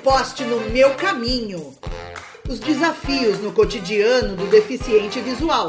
[0.00, 1.74] poste no meu caminho.
[2.48, 5.68] Os desafios no cotidiano do deficiente visual.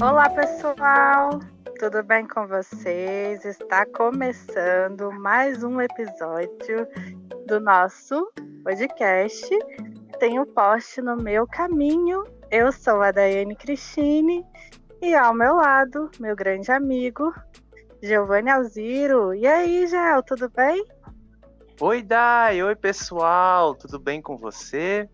[0.00, 1.40] Olá, pessoal!
[1.78, 3.44] Tudo bem com vocês?
[3.44, 6.86] Está começando mais um episódio
[7.46, 8.30] do nosso
[8.62, 9.48] podcast.
[10.20, 12.24] Tem um poste no meu caminho.
[12.50, 14.46] Eu sou a Daiane Cristine
[15.02, 17.34] e ao meu lado, meu grande amigo,
[18.02, 19.34] Giovanni Alziro.
[19.34, 20.84] E aí, Gel, tudo bem?
[21.80, 22.62] Oi, Dai!
[22.62, 23.74] Oi, pessoal!
[23.74, 25.08] Tudo bem com você?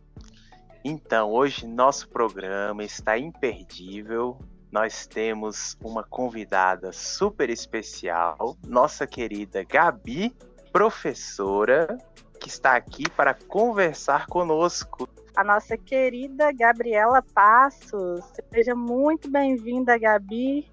[0.85, 4.39] Então, hoje nosso programa está imperdível.
[4.71, 10.35] Nós temos uma convidada super especial, nossa querida Gabi,
[10.73, 11.99] professora,
[12.41, 18.25] que está aqui para conversar conosco a nossa querida Gabriela Passos.
[18.53, 20.67] Seja muito bem-vinda, Gabi,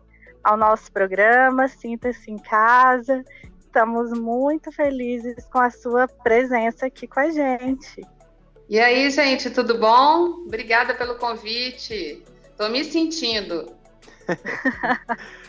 [0.43, 1.67] ao nosso programa.
[1.67, 3.23] Sinta-se em casa.
[3.59, 8.05] Estamos muito felizes com a sua presença aqui com a gente.
[8.70, 10.43] E aí, gente, tudo bom?
[10.45, 12.23] Obrigada pelo convite.
[12.51, 13.73] Estou me sentindo.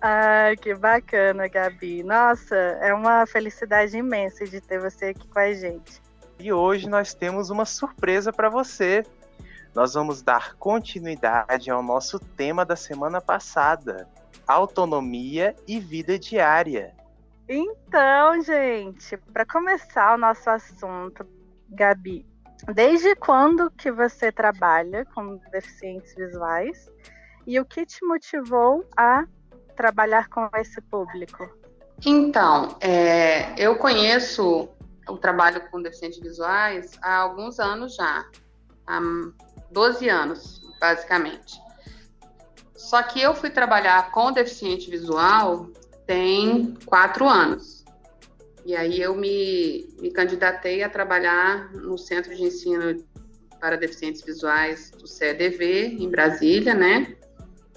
[0.00, 2.02] Ai, que bacana, Gabi.
[2.02, 6.00] Nossa, é uma felicidade imensa de ter você aqui com a gente.
[6.38, 9.04] E hoje nós temos uma surpresa para você.
[9.74, 14.08] Nós vamos dar continuidade ao nosso tema da semana passada:
[14.46, 16.94] autonomia e vida diária.
[17.48, 21.26] Então, gente, para começar o nosso assunto,
[21.68, 22.26] Gabi,
[22.72, 26.88] desde quando que você trabalha com deficientes visuais
[27.46, 29.24] e o que te motivou a
[29.76, 31.48] trabalhar com esse público?
[32.04, 34.68] Então, é, eu conheço
[35.08, 38.24] o trabalho com deficientes visuais há alguns anos já,
[38.86, 39.00] há
[39.70, 41.60] 12 anos, basicamente.
[42.74, 45.70] Só que eu fui trabalhar com deficiente visual
[46.06, 47.84] tem quatro anos.
[48.64, 53.04] E aí eu me, me candidatei a trabalhar no Centro de Ensino
[53.60, 57.16] para Deficientes Visuais do CEDV, em Brasília, né?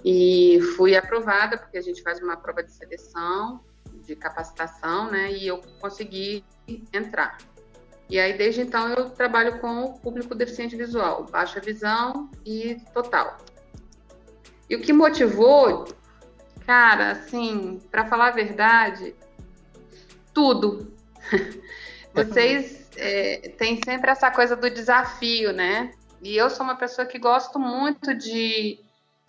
[0.04, 3.62] E fui aprovada, porque a gente faz uma prova de seleção
[4.04, 5.32] de capacitação, né?
[5.32, 6.44] E eu consegui
[6.92, 7.38] entrar.
[8.10, 13.38] E aí, desde então, eu trabalho com o público deficiente visual, baixa visão e total.
[14.70, 15.86] E o que motivou,
[16.66, 19.16] cara, assim, para falar a verdade,
[20.34, 20.94] tudo.
[22.14, 25.94] Vocês é, têm sempre essa coisa do desafio, né?
[26.22, 28.80] E eu sou uma pessoa que gosto muito de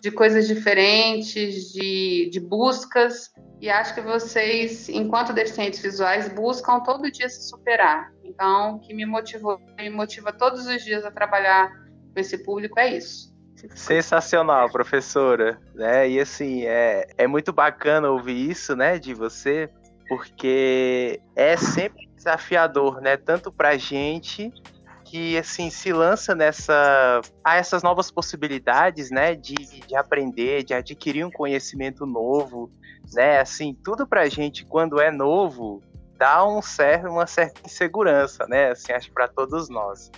[0.05, 7.11] de coisas diferentes, de, de buscas, e acho que vocês, enquanto deficientes visuais, buscam todo
[7.11, 8.13] dia se superar.
[8.23, 11.71] Então, o que me motivou, me motiva todos os dias a trabalhar
[12.13, 13.33] com esse público é isso.
[13.73, 15.59] Sensacional, professora.
[15.73, 16.07] Né?
[16.07, 19.67] E assim, é, é muito bacana ouvir isso, né, de você,
[20.07, 24.53] porque é sempre desafiador, né, tanto pra gente
[25.05, 31.23] que assim se lança nessa a essas novas possibilidades, né, de, de aprender, de adquirir
[31.23, 32.71] um conhecimento novo,
[33.13, 35.81] né, assim tudo para a gente quando é novo
[36.17, 40.11] dá um certo, uma certa insegurança, né, assim acho para todos nós.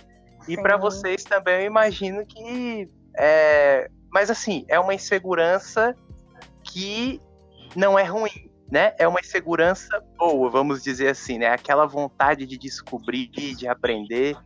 [0.48, 5.94] E para vocês também eu imagino que é, mas assim é uma insegurança
[6.62, 7.20] que
[7.76, 8.94] não é ruim, né?
[8.98, 11.48] É uma insegurança boa, vamos dizer assim, né?
[11.48, 14.36] Aquela vontade de descobrir, de aprender.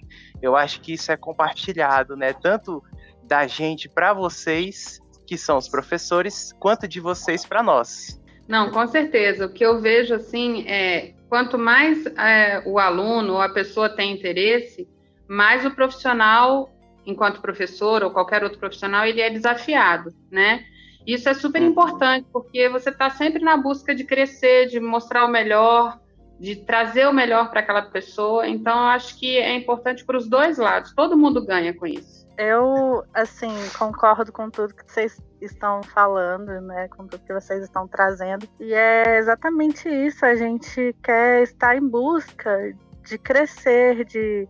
[0.41, 2.33] Eu acho que isso é compartilhado, né?
[2.33, 2.83] Tanto
[3.25, 8.21] da gente para vocês, que são os professores, quanto de vocês para nós.
[8.47, 9.47] Não, com certeza.
[9.47, 14.13] O que eu vejo assim é quanto mais é, o aluno ou a pessoa tem
[14.13, 14.89] interesse,
[15.27, 16.71] mais o profissional,
[17.07, 20.65] enquanto professor ou qualquer outro profissional, ele é desafiado, né?
[21.07, 25.29] Isso é super importante, porque você está sempre na busca de crescer, de mostrar o
[25.29, 25.99] melhor,
[26.39, 28.49] de trazer o melhor para aquela pessoa.
[28.49, 30.93] Então, eu acho que é importante para os dois lados.
[30.93, 32.27] Todo mundo ganha com isso.
[32.39, 36.89] Eu, assim, concordo com tudo que vocês estão falando, né?
[36.89, 38.49] Com tudo que vocês estão trazendo.
[38.59, 40.25] E é exatamente isso.
[40.25, 42.75] A gente quer estar em busca
[43.05, 44.49] de crescer, de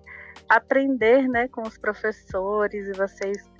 [0.48, 3.50] aprender, né, com os professores e vocês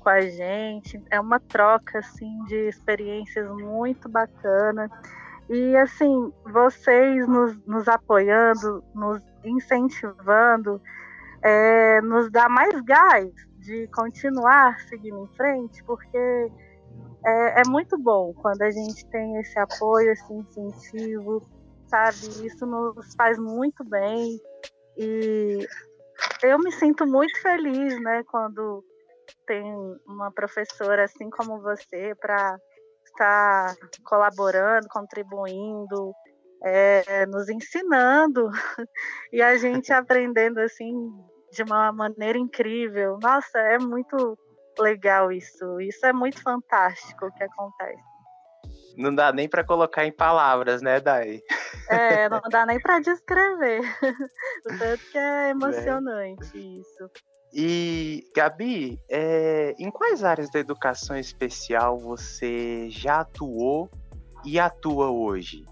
[0.00, 1.00] com a gente.
[1.10, 4.90] É uma troca assim de experiências muito bacana.
[5.48, 10.80] E assim, vocês nos, nos apoiando, nos incentivando,
[11.42, 16.50] é, nos dá mais gás de continuar seguindo em frente, porque
[17.24, 21.42] é, é, muito bom quando a gente tem esse apoio, esse incentivo,
[21.86, 22.46] sabe?
[22.46, 24.40] Isso nos faz muito bem.
[24.96, 25.66] E
[26.42, 28.84] eu me sinto muito feliz, né, quando
[29.50, 29.64] tem
[30.06, 32.56] uma professora assim como você para
[33.04, 33.74] estar
[34.04, 36.12] colaborando, contribuindo
[36.62, 38.48] é, nos ensinando
[39.32, 40.94] e a gente aprendendo assim
[41.52, 43.18] de uma maneira incrível.
[43.20, 44.38] Nossa, é muito
[44.78, 45.80] legal isso.
[45.80, 48.04] Isso é muito fantástico o que acontece.
[48.96, 51.40] Não dá nem para colocar em palavras, né, Dai?
[51.88, 53.80] É, não dá nem para descrever.
[54.66, 56.60] o tanto que é emocionante é.
[56.60, 57.10] isso.
[57.52, 63.90] E, Gabi, é, em quais áreas da educação especial você já atuou
[64.44, 65.64] e atua hoje?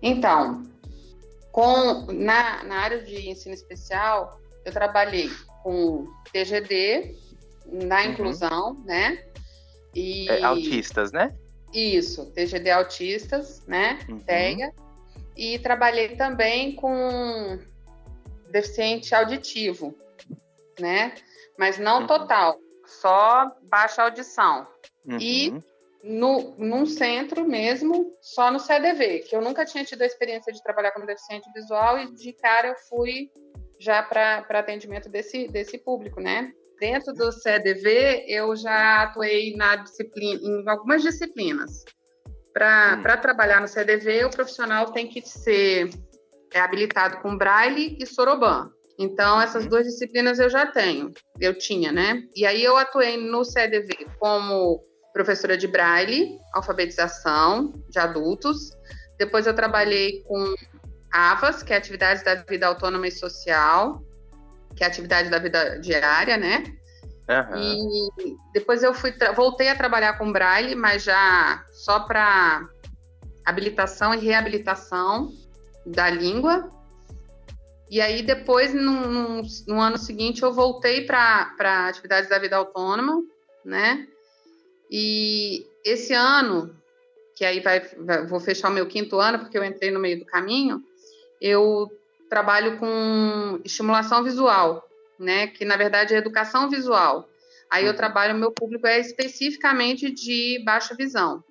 [0.00, 0.62] Então,
[1.50, 5.30] com, na, na área de ensino especial, eu trabalhei
[5.62, 7.14] com TGD,
[7.66, 8.10] na uhum.
[8.10, 9.22] inclusão, né?
[9.94, 10.28] E...
[10.30, 11.34] É, autistas, né?
[11.72, 13.98] Isso, TGD autistas, né?
[14.08, 14.18] Uhum.
[14.18, 14.72] TEGA.
[15.36, 17.58] E trabalhei também com
[18.50, 19.96] deficiente auditivo,
[20.78, 21.14] né?
[21.58, 22.06] Mas não uhum.
[22.06, 24.66] total, só baixa audição.
[25.06, 25.18] Uhum.
[25.20, 25.54] E
[26.02, 30.62] no, num centro mesmo, só no CDV, que eu nunca tinha tido a experiência de
[30.62, 33.30] trabalhar como deficiente visual e de cara eu fui
[33.78, 36.52] já para atendimento desse, desse público, né?
[36.78, 41.84] Dentro do CDV, eu já atuei na disciplina, em algumas disciplinas.
[42.52, 43.20] Para hum.
[43.20, 45.90] trabalhar no CDV, o profissional tem que ser
[46.52, 48.70] é, habilitado com Braille e Soroban.
[49.02, 49.70] Então, essas uhum.
[49.70, 52.22] duas disciplinas eu já tenho, eu tinha, né?
[52.36, 54.80] E aí eu atuei no CDV como
[55.12, 58.70] professora de Braille, alfabetização de adultos.
[59.18, 60.54] Depois eu trabalhei com
[61.12, 64.00] AVAS, que é Atividades da Vida Autônoma e Social,
[64.76, 66.62] que é atividade da vida diária, né?
[67.28, 67.58] Uhum.
[67.58, 72.66] E depois eu fui voltei a trabalhar com Braille, mas já só para
[73.44, 75.30] habilitação e reabilitação
[75.84, 76.68] da língua.
[77.92, 83.22] E aí depois, no, no, no ano seguinte, eu voltei para atividades da vida autônoma,
[83.62, 84.08] né?
[84.90, 86.74] E esse ano,
[87.36, 90.18] que aí vai, vai, vou fechar o meu quinto ano, porque eu entrei no meio
[90.18, 90.82] do caminho,
[91.38, 91.86] eu
[92.30, 95.48] trabalho com estimulação visual, né?
[95.48, 97.28] Que na verdade é educação visual.
[97.68, 97.96] Aí eu uhum.
[97.98, 101.44] trabalho, meu público é especificamente de baixa visão.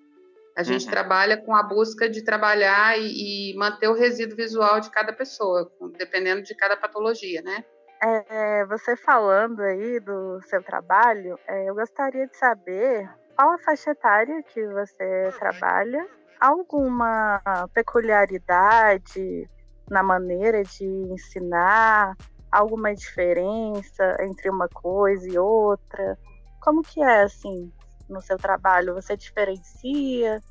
[0.56, 0.92] A gente uhum.
[0.92, 5.72] trabalha com a busca de trabalhar e, e, manter o resíduo visual de cada pessoa,
[5.98, 7.64] dependendo de cada patologia, né?
[8.04, 13.92] É, você falando aí do seu trabalho, é, eu gostaria de saber qual a faixa
[13.92, 16.06] etária que você trabalha,
[16.40, 17.42] alguma
[17.74, 19.48] peculiaridade
[19.90, 22.16] na maneira de ensinar?
[22.52, 26.18] Alguma diferença entre uma coisa e outra?
[26.62, 27.72] Como que é, assim,
[28.12, 28.94] no seu trabalho?
[28.94, 30.42] Você diferencia?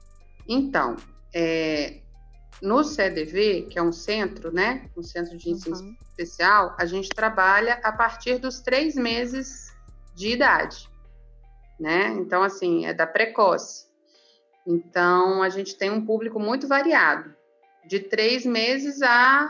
[0.49, 0.97] Então,
[1.35, 2.01] é,
[2.61, 5.97] no CDV, que é um centro, né, um centro de ensino uhum.
[6.03, 9.75] especial, a gente trabalha a partir dos três meses
[10.15, 10.89] de idade,
[11.79, 12.09] né?
[12.19, 13.87] Então, assim, é da precoce.
[14.67, 17.35] Então, a gente tem um público muito variado
[17.87, 19.49] de três meses a,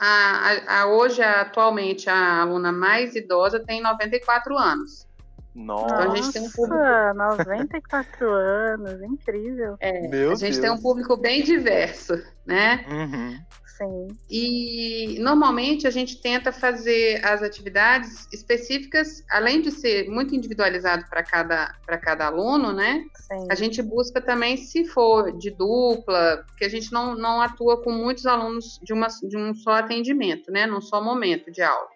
[0.00, 5.06] a, a, hoje, atualmente, a aluna mais idosa tem 94 anos.
[5.54, 7.14] Nossa, então a gente tem um público...
[7.14, 9.76] 94 anos, incrível.
[9.80, 10.58] É, Meu a gente Deus.
[10.58, 12.14] tem um público bem diverso,
[12.46, 12.84] né?
[12.88, 13.38] Uhum.
[13.82, 14.08] Sim.
[14.30, 21.22] E normalmente a gente tenta fazer as atividades específicas, além de ser muito individualizado para
[21.22, 23.04] cada, cada aluno, né?
[23.14, 23.46] Sim.
[23.50, 27.90] A gente busca também, se for de dupla, porque a gente não, não atua com
[27.90, 30.66] muitos alunos de, uma, de um só atendimento, né?
[30.66, 31.88] Num só momento de aula.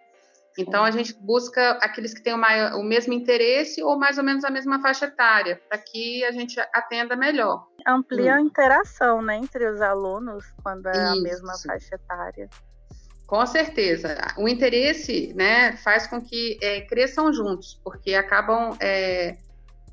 [0.59, 4.25] Então a gente busca aqueles que têm o, maior, o mesmo interesse ou mais ou
[4.25, 7.67] menos a mesma faixa etária, para que a gente atenda melhor.
[7.87, 8.37] Amplia hum.
[8.37, 11.19] a interação né, entre os alunos quando é Isso.
[11.19, 12.49] a mesma faixa etária.
[13.27, 14.17] Com certeza.
[14.39, 19.37] O interesse né, faz com que é, cresçam juntos, porque acabam é,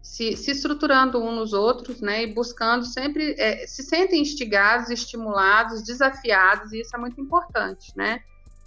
[0.03, 5.81] se, se, estruturando uns nos outros né, e buscando sempre, é, se sentem instigados, estimulados,
[5.81, 7.91] desafiados, e isso é muito importante.
[7.95, 8.21] Né?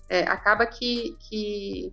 [0.08, 1.92] É, acaba que, que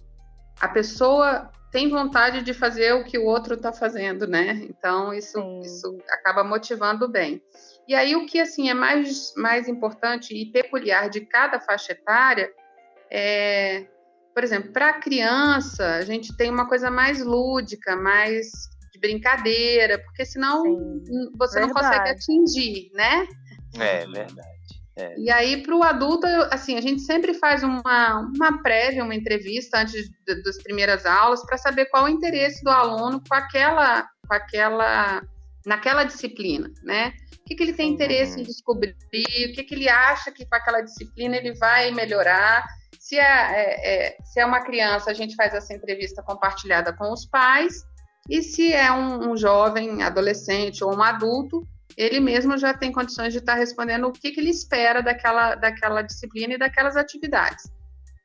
[0.59, 4.61] a pessoa tem vontade de fazer o que o outro está fazendo, né?
[4.69, 7.41] Então isso, isso acaba motivando bem.
[7.87, 12.53] E aí o que assim é mais, mais importante e peculiar de cada faixa etária
[13.09, 13.85] é,
[14.33, 18.51] por exemplo, para a criança a gente tem uma coisa mais lúdica, mais
[18.91, 21.67] de brincadeira, porque senão Sim, você verdade.
[21.67, 23.27] não consegue atingir, né?
[23.79, 24.52] É verdade.
[24.95, 25.15] É.
[25.17, 29.79] E aí, para o adulto, assim, a gente sempre faz uma, uma prévia, uma entrevista
[29.79, 34.33] antes de, das primeiras aulas para saber qual o interesse do aluno com aquela, com
[34.33, 35.23] aquela,
[35.65, 37.13] naquela disciplina, né?
[37.39, 40.55] O que, que ele tem interesse em descobrir, o que, que ele acha que com
[40.55, 42.63] aquela disciplina ele vai melhorar.
[42.99, 47.11] Se é, é, é, se é uma criança, a gente faz essa entrevista compartilhada com
[47.11, 47.83] os pais,
[48.29, 53.33] e se é um, um jovem, adolescente ou um adulto, ele mesmo já tem condições
[53.33, 57.63] de estar respondendo o que, que ele espera daquela, daquela disciplina e daquelas atividades,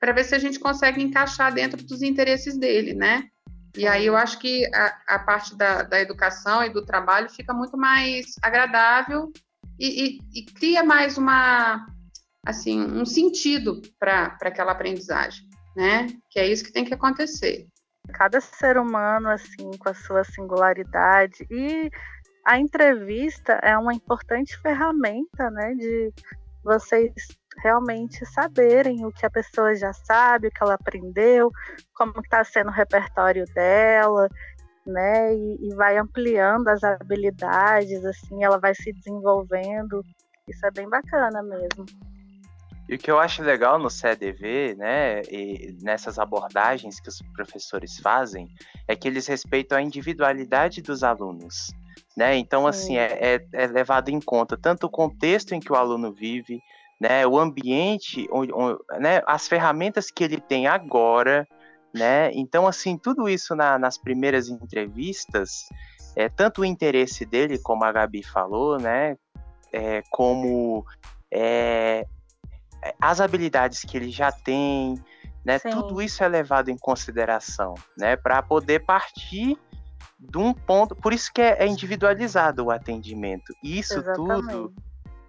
[0.00, 3.28] para ver se a gente consegue encaixar dentro dos interesses dele, né?
[3.76, 7.52] E aí eu acho que a, a parte da, da, educação e do trabalho fica
[7.52, 9.30] muito mais agradável
[9.78, 11.86] e, e, e cria mais uma
[12.44, 15.46] assim um sentido para aquela aprendizagem,
[15.76, 16.06] né?
[16.30, 17.66] Que é isso que tem que acontecer.
[18.14, 21.90] Cada ser humano assim com a sua singularidade e
[22.48, 26.10] a entrevista é uma importante ferramenta, né, de
[26.64, 27.12] vocês
[27.58, 31.52] realmente saberem o que a pessoa já sabe, o que ela aprendeu,
[31.94, 34.30] como está sendo o repertório dela,
[34.86, 35.34] né?
[35.34, 40.02] E, e, vai ampliando as habilidades, assim, ela vai se desenvolvendo.
[40.48, 41.84] Isso é bem bacana mesmo.
[42.88, 47.98] E o que eu acho legal no CEDV, né, e nessas abordagens que os professores
[47.98, 48.48] fazem,
[48.86, 51.70] é que eles respeitam a individualidade dos alunos.
[52.18, 52.36] Né?
[52.36, 56.12] Então, assim, é, é, é, levado em conta tanto o contexto em que o aluno
[56.12, 56.60] vive,
[57.00, 61.46] né, o ambiente, onde, onde, né, as ferramentas que ele tem agora,
[61.94, 62.32] né?
[62.32, 65.68] Então, assim, tudo isso na, nas primeiras entrevistas,
[66.16, 69.16] é tanto o interesse dele, como a Gabi falou, né,
[69.72, 70.84] é, como
[71.30, 72.04] é,
[73.00, 75.00] as habilidades que ele já tem,
[75.44, 75.60] né?
[75.60, 75.70] Sim.
[75.70, 78.16] Tudo isso é levado em consideração, né?
[78.16, 79.56] Para poder partir
[80.18, 80.96] de um ponto.
[80.96, 83.54] Por isso que é, é individualizado o atendimento.
[83.62, 84.48] Isso Exatamente.
[84.48, 84.74] tudo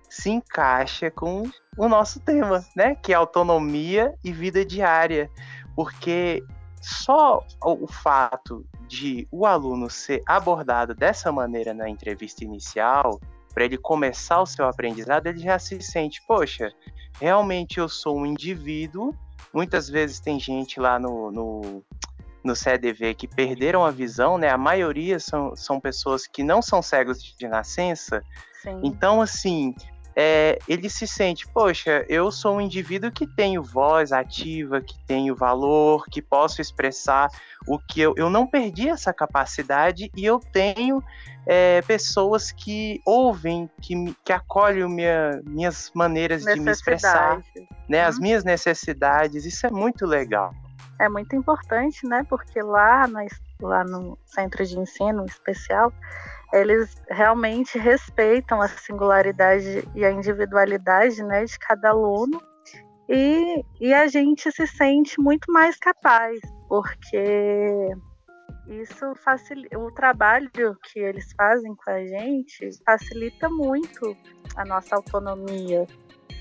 [0.10, 1.44] se encaixa com
[1.78, 2.96] o nosso tema, né?
[2.96, 5.30] Que é autonomia e vida diária.
[5.76, 6.44] Porque
[6.82, 13.20] só o fato de o aluno ser abordado dessa maneira na entrevista inicial,
[13.54, 16.72] para ele começar o seu aprendizado, ele já se sente, poxa,
[17.20, 19.14] realmente eu sou um indivíduo.
[19.54, 21.84] Muitas vezes tem gente lá no, no,
[22.44, 24.50] no CDV que perderam a visão, né?
[24.50, 28.24] A maioria são, são pessoas que não são cegos de nascença.
[28.62, 28.82] Sim.
[28.84, 29.74] Então, assim,
[30.16, 35.34] é, ele se sente, poxa, eu sou um indivíduo que tenho voz ativa, que tenho
[35.36, 37.30] valor, que posso expressar
[37.66, 41.02] o que eu, eu não perdi essa capacidade e eu tenho
[41.46, 47.42] é, pessoas que ouvem, que, que acolhem minha, minhas maneiras de me expressar,
[47.88, 48.24] né, as uhum.
[48.24, 49.46] minhas necessidades.
[49.46, 50.54] Isso é muito legal.
[51.00, 52.26] É muito importante, né?
[52.30, 53.26] Porque lá, na,
[53.62, 55.94] lá no centro de ensino especial,
[56.52, 62.42] eles realmente respeitam a singularidade e a individualidade né, de cada aluno
[63.08, 67.90] e, e a gente se sente muito mais capaz, porque
[68.68, 74.16] isso facilita o trabalho que eles fazem com a gente facilita muito
[74.56, 75.88] a nossa autonomia,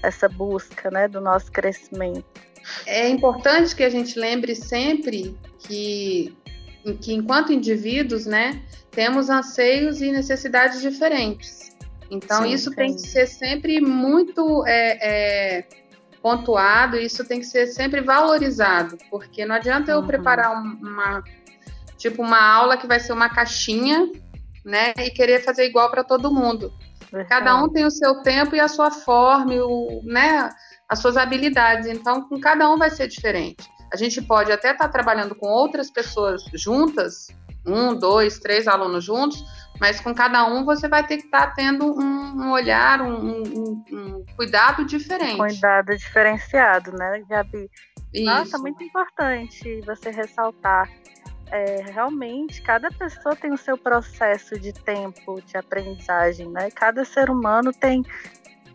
[0.03, 2.48] essa busca né, do nosso crescimento.
[2.87, 6.37] É importante que a gente lembre sempre que,
[7.01, 11.77] que enquanto indivíduos, né, temos anseios e necessidades diferentes.
[12.11, 14.99] Então, sim, isso tem que ser sempre muito é,
[15.59, 15.69] é,
[16.23, 20.07] pontuado, isso tem que ser sempre valorizado, porque não adianta eu uhum.
[20.07, 21.23] preparar uma,
[21.97, 24.11] tipo, uma aula que vai ser uma caixinha,
[24.65, 26.73] né, e querer fazer igual para todo mundo.
[27.29, 30.51] Cada um tem o seu tempo e a sua forma, o, né,
[30.89, 31.87] as suas habilidades.
[31.87, 33.69] Então, com cada um vai ser diferente.
[33.93, 37.29] A gente pode até estar tá trabalhando com outras pessoas juntas
[37.69, 39.45] um, dois, três alunos juntos,
[39.81, 43.85] mas com cada um você vai ter que estar tá tendo um, olhar, um, um,
[43.93, 45.37] um, cuidado diferente.
[45.37, 47.71] Cuidado diferenciado, né, Gabi?
[48.13, 48.25] Isso.
[48.25, 50.89] Nossa, muito importante você ressaltar.
[51.51, 56.71] É, realmente, cada pessoa tem o seu processo de tempo de aprendizagem, né?
[56.71, 58.05] Cada ser humano tem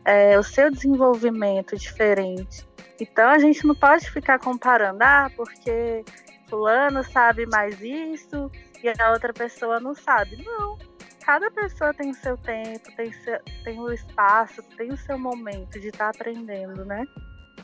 [0.05, 2.67] é, o seu desenvolvimento diferente.
[2.99, 6.03] Então, a gente não pode ficar comparando, ah, porque
[6.49, 8.51] fulano sabe mais isso
[8.83, 10.43] e a outra pessoa não sabe.
[10.43, 10.77] Não.
[11.25, 15.79] Cada pessoa tem o seu tempo, tem, seu, tem o espaço, tem o seu momento
[15.79, 17.05] de estar tá aprendendo, né?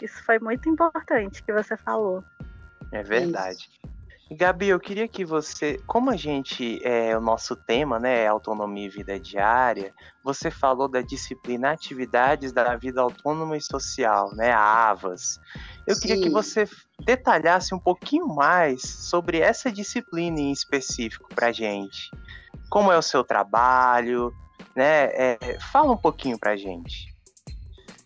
[0.02, 2.24] Isso foi muito importante que você falou.
[2.92, 3.70] É verdade.
[4.32, 8.86] Gabi, eu queria que você, como a gente, é, o nosso tema, né, é autonomia
[8.86, 9.92] e vida diária,
[10.24, 15.40] você falou da disciplina Atividades da Vida Autônoma e Social, né, a AVAS.
[15.88, 16.02] Eu Sim.
[16.02, 16.70] queria que você
[17.04, 22.12] detalhasse um pouquinho mais sobre essa disciplina em específico para gente.
[22.70, 24.32] Como é o seu trabalho,
[24.76, 25.06] né?
[25.14, 27.14] É, fala um pouquinho para gente.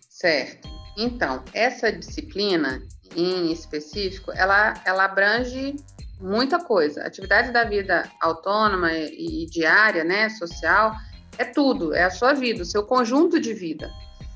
[0.09, 0.69] Certo.
[0.97, 2.81] Então, essa disciplina
[3.15, 5.75] em específico, ela, ela abrange
[6.19, 7.03] muita coisa.
[7.03, 10.93] Atividade da vida autônoma e, e diária, né, social,
[11.37, 13.89] é tudo, é a sua vida, o seu conjunto de vida.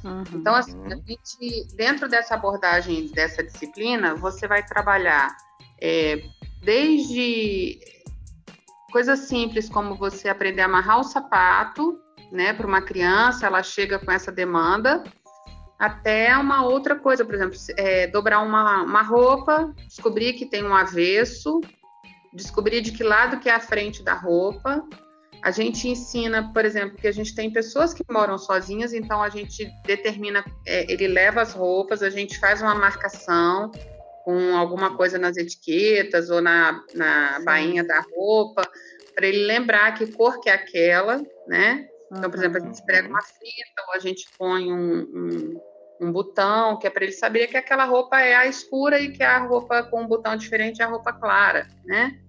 [0.03, 0.23] Uhum.
[0.33, 5.35] Então, assim, a gente, dentro dessa abordagem dessa disciplina, você vai trabalhar
[5.81, 6.21] é,
[6.61, 7.79] desde
[8.91, 11.99] coisas simples como você aprender a amarrar o sapato,
[12.31, 15.03] né, para uma criança, ela chega com essa demanda,
[15.77, 20.73] até uma outra coisa, por exemplo, é, dobrar uma, uma roupa, descobrir que tem um
[20.73, 21.61] avesso,
[22.33, 24.83] descobrir de que lado que é a frente da roupa.
[25.43, 29.29] A gente ensina, por exemplo, que a gente tem pessoas que moram sozinhas, então a
[29.29, 33.71] gente determina, é, ele leva as roupas, a gente faz uma marcação
[34.25, 38.61] com alguma coisa nas etiquetas ou na, na bainha da roupa,
[39.15, 41.87] para ele lembrar que cor que é aquela, né?
[42.11, 45.61] Então, por exemplo, a gente prega uma fita ou a gente põe um, um,
[46.01, 49.23] um botão, que é para ele saber que aquela roupa é a escura e que
[49.23, 52.19] a roupa com um botão diferente é a roupa clara, né?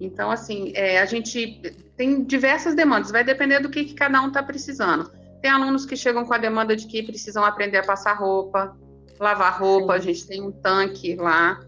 [0.00, 1.60] Então, assim, é, a gente
[1.96, 5.10] tem diversas demandas, vai depender do que, que cada um está precisando.
[5.42, 8.76] Tem alunos que chegam com a demanda de que precisam aprender a passar roupa,
[9.18, 9.98] lavar roupa, Sim.
[9.98, 11.60] a gente tem um tanque lá,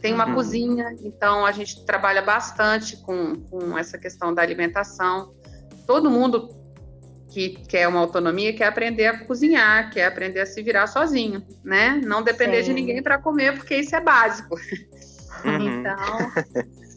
[0.00, 0.34] tem uma uhum.
[0.34, 5.34] cozinha, então a gente trabalha bastante com, com essa questão da alimentação.
[5.86, 6.48] Todo mundo
[7.28, 12.00] que quer uma autonomia, quer aprender a cozinhar, quer aprender a se virar sozinho, né?
[12.04, 12.74] Não depender Sim.
[12.74, 14.56] de ninguém para comer, porque isso é básico.
[15.44, 15.80] Uhum.
[15.80, 16.32] Então,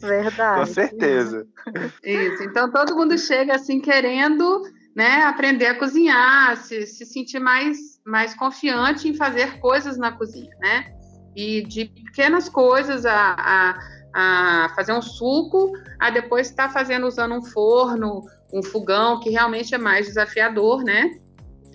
[0.00, 0.60] verdade.
[0.60, 1.46] Com certeza.
[2.02, 2.42] Isso.
[2.44, 4.62] Então todo mundo chega assim querendo,
[4.96, 10.54] né, aprender a cozinhar, se, se sentir mais mais confiante em fazer coisas na cozinha,
[10.60, 10.92] né?
[11.36, 13.78] E de pequenas coisas a, a,
[14.14, 19.30] a fazer um suco, a depois estar tá fazendo usando um forno um fogão que
[19.30, 21.18] realmente é mais desafiador, né?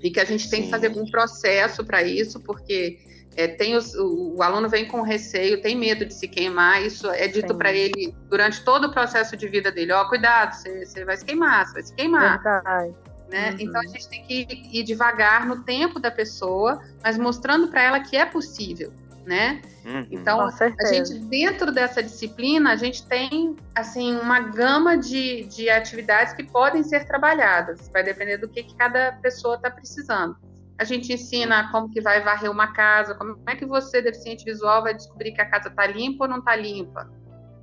[0.03, 0.65] E que a gente tem Sim.
[0.65, 3.00] que fazer um processo para isso, porque
[3.36, 7.10] é, tem os, o, o, aluno vem com receio, tem medo de se queimar, isso
[7.10, 11.17] é dito para ele durante todo o processo de vida dele, ó, cuidado, você, vai
[11.17, 12.41] se queimar, você vai se queimar.
[13.29, 13.51] Né?
[13.51, 13.57] Uhum.
[13.60, 18.00] Então a gente tem que ir devagar no tempo da pessoa, mas mostrando para ela
[18.00, 18.93] que é possível
[19.27, 19.62] né?
[19.86, 20.07] Uhum.
[20.10, 26.34] Então, a gente, dentro dessa disciplina, a gente tem, assim, uma gama de, de atividades
[26.34, 27.89] que podem ser trabalhadas.
[27.89, 30.38] Vai depender do que, que cada pessoa está precisando.
[30.79, 34.83] A gente ensina como que vai varrer uma casa, como é que você, deficiente visual,
[34.83, 37.11] vai descobrir que a casa está limpa ou não está limpa,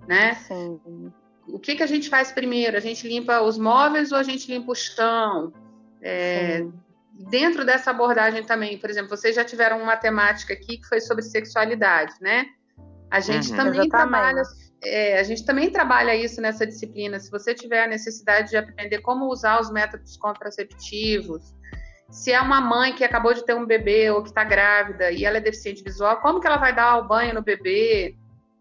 [0.07, 0.35] né?
[0.35, 0.79] Sim.
[1.49, 2.77] O que, que a gente faz primeiro?
[2.77, 5.53] A gente limpa os móveis ou a gente limpa o chão?
[6.03, 6.67] É,
[7.15, 11.23] dentro dessa abordagem também, por exemplo, vocês já tiveram uma temática aqui que foi sobre
[11.23, 12.47] sexualidade, né?
[13.11, 14.43] A gente uhum, também trabalha,
[14.83, 17.21] é, a gente também trabalha isso nessa disciplina.
[17.21, 21.55] Se você tiver a necessidade de aprender como usar os métodos contraceptivos,
[22.11, 25.25] se é uma mãe que acabou de ter um bebê ou que está grávida e
[25.25, 28.17] ela é deficiente visual, como que ela vai dar o banho no bebê?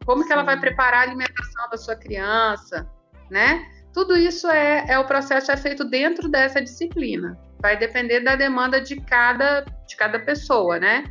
[0.05, 0.27] Como Sim.
[0.27, 2.87] que ela vai preparar a alimentação da sua criança,
[3.29, 3.65] né?
[3.93, 8.81] Tudo isso é, é o processo é feito dentro dessa disciplina vai depender da demanda
[8.81, 11.05] de cada, de cada pessoa, né?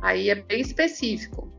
[0.00, 1.52] Aí é bem específico.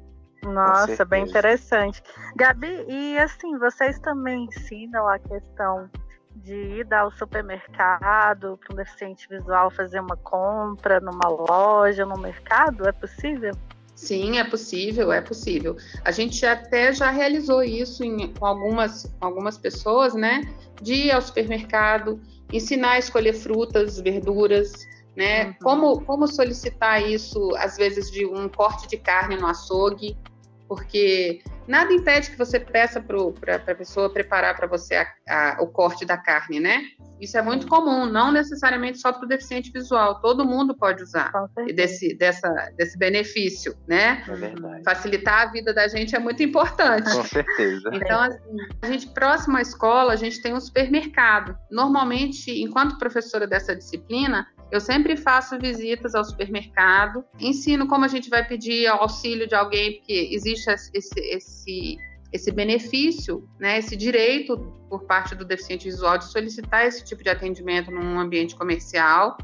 [0.44, 2.02] Nossa, bem interessante.
[2.36, 5.88] Gabi, e assim, vocês também ensinam a questão
[6.38, 12.88] de ir ao supermercado para um deficiente visual fazer uma compra numa loja, no mercado?
[12.88, 13.52] É possível?
[13.96, 15.78] Sim, é possível, é possível.
[16.04, 20.42] A gente até já realizou isso em, com algumas, algumas pessoas, né?
[20.82, 22.20] De ir ao supermercado,
[22.52, 24.74] ensinar a escolher frutas, verduras,
[25.16, 25.46] né?
[25.46, 25.54] Uhum.
[25.64, 30.18] Como, como solicitar isso, às vezes, de um corte de carne no açougue,
[30.68, 35.68] porque nada impede que você peça para a pessoa preparar para você a, a, o
[35.68, 36.84] corte da carne, né?
[37.20, 41.32] Isso é muito comum, não necessariamente só para o deficiente visual, todo mundo pode usar
[41.74, 44.24] desse, dessa, desse benefício, né?
[44.28, 44.84] É verdade.
[44.84, 47.10] Facilitar a vida da gente é muito importante.
[47.12, 47.90] Com certeza.
[47.94, 51.58] Então, assim, a gente, próximo à escola, a gente tem um supermercado.
[51.72, 58.30] Normalmente, enquanto professora dessa disciplina, eu sempre faço visitas ao supermercado, ensino como a gente
[58.30, 61.98] vai pedir auxílio de alguém, porque existe esse, esse,
[62.34, 64.58] esse benefício, né, esse direito
[64.90, 69.38] por parte do deficiente visual de solicitar esse tipo de atendimento num ambiente comercial,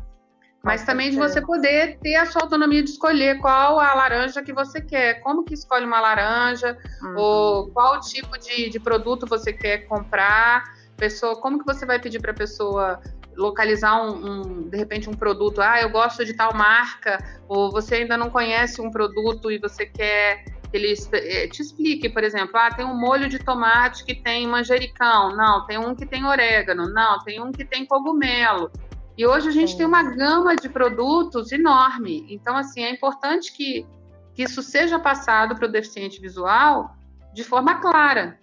[0.63, 4.53] mas também de você poder ter a sua autonomia de escolher qual a laranja que
[4.53, 7.15] você quer, como que escolhe uma laranja, uhum.
[7.17, 10.63] ou qual tipo de, de produto você quer comprar,
[10.95, 13.01] pessoa, como que você vai pedir para a pessoa
[13.35, 17.17] localizar um, um, de repente um produto, ah, eu gosto de tal marca,
[17.47, 22.09] ou você ainda não conhece um produto e você quer que ele eh, te explique,
[22.09, 26.05] por exemplo, ah, tem um molho de tomate que tem manjericão, não, tem um que
[26.05, 28.71] tem orégano, não, tem um que tem cogumelo.
[29.17, 29.77] E hoje a gente Sim.
[29.79, 32.25] tem uma gama de produtos enorme.
[32.29, 33.85] Então, assim, é importante que,
[34.33, 36.95] que isso seja passado para o deficiente visual
[37.33, 38.39] de forma clara.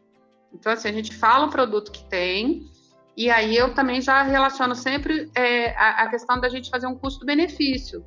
[0.53, 2.71] Então, assim, a gente fala o produto que tem,
[3.19, 6.95] e aí eu também já relaciono sempre é, a, a, questão da gente fazer um
[6.95, 8.05] custo-benefício.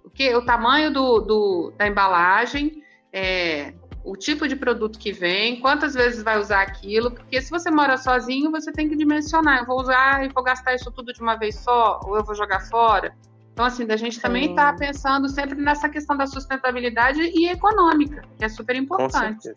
[0.00, 2.80] Porque o tamanho do, do, da embalagem,
[3.12, 7.68] é, o tipo de produto que vem, quantas vezes vai usar aquilo, porque se você
[7.68, 11.20] mora sozinho, você tem que dimensionar, eu vou usar e vou gastar isso tudo de
[11.20, 13.12] uma vez só, ou eu vou jogar fora.
[13.52, 18.44] Então, assim, a gente também está pensando sempre nessa questão da sustentabilidade e econômica, que
[18.44, 19.52] é super importante.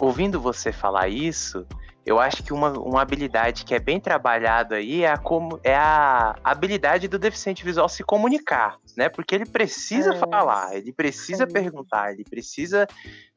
[0.00, 1.66] Ouvindo você falar isso,
[2.04, 5.74] eu acho que uma, uma habilidade que é bem trabalhada aí é a, como, é
[5.74, 9.08] a habilidade do deficiente visual se comunicar, né?
[9.08, 10.16] Porque ele precisa é.
[10.16, 11.46] falar, ele precisa é.
[11.46, 12.86] perguntar, ele precisa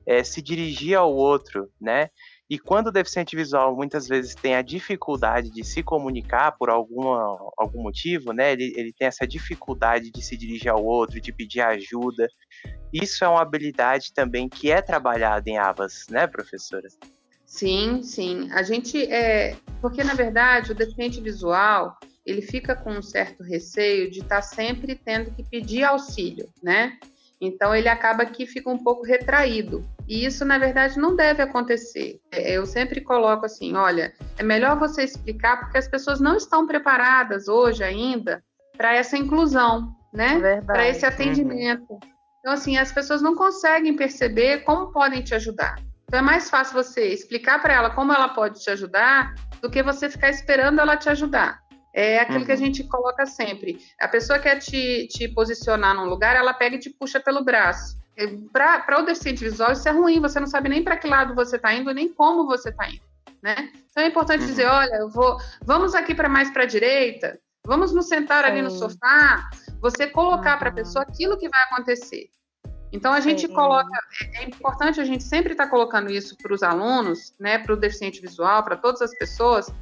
[0.06, 2.10] é, se dirigir ao outro, né?
[2.50, 7.38] E quando o deficiente visual muitas vezes tem a dificuldade de se comunicar por alguma,
[7.58, 8.54] algum motivo, né?
[8.54, 12.28] Ele, ele tem essa dificuldade de se dirigir ao outro, de pedir ajuda.
[12.94, 16.88] Isso é uma habilidade também que é trabalhada em ABAS, né, professora?
[17.54, 18.50] Sim, sim.
[18.52, 19.56] A gente é.
[19.80, 24.42] Porque, na verdade, o deficiente visual ele fica com um certo receio de estar tá
[24.42, 26.98] sempre tendo que pedir auxílio, né?
[27.40, 29.88] Então ele acaba que fica um pouco retraído.
[30.08, 32.20] E isso, na verdade, não deve acontecer.
[32.32, 36.66] É, eu sempre coloco assim: olha, é melhor você explicar porque as pessoas não estão
[36.66, 38.44] preparadas hoje ainda
[38.76, 40.60] para essa inclusão, né?
[40.66, 41.86] Para esse atendimento.
[41.88, 42.00] Uhum.
[42.40, 45.76] Então, assim, as pessoas não conseguem perceber como podem te ajudar.
[46.04, 49.82] Então é mais fácil você explicar para ela como ela pode te ajudar do que
[49.82, 51.64] você ficar esperando ela te ajudar.
[51.94, 52.46] É aquilo uhum.
[52.46, 52.62] que a uhum.
[52.62, 53.78] gente coloca sempre.
[54.02, 58.02] A pessoa quer te, te posicionar num lugar, ela pega e te puxa pelo braço.
[58.52, 61.56] Para o deficiente visual, isso é ruim, você não sabe nem para que lado você
[61.56, 63.02] está indo, nem como você está indo.
[63.42, 63.72] Né?
[63.92, 64.48] Então é importante uhum.
[64.48, 68.52] dizer: olha, eu vou, vamos aqui para mais para a direita, vamos nos sentar Sim.
[68.52, 70.60] ali no sofá, você colocar uhum.
[70.60, 72.30] para a pessoa aquilo que vai acontecer.
[72.94, 73.54] Então a gente Sim.
[73.54, 77.58] coloca, é, é importante a gente sempre estar tá colocando isso para os alunos, né,
[77.58, 79.74] para o deficiente visual, para todas as pessoas,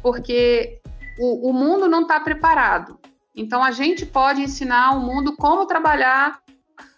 [0.00, 0.80] porque
[1.18, 2.96] o, o mundo não está preparado.
[3.34, 6.40] Então a gente pode ensinar o mundo como trabalhar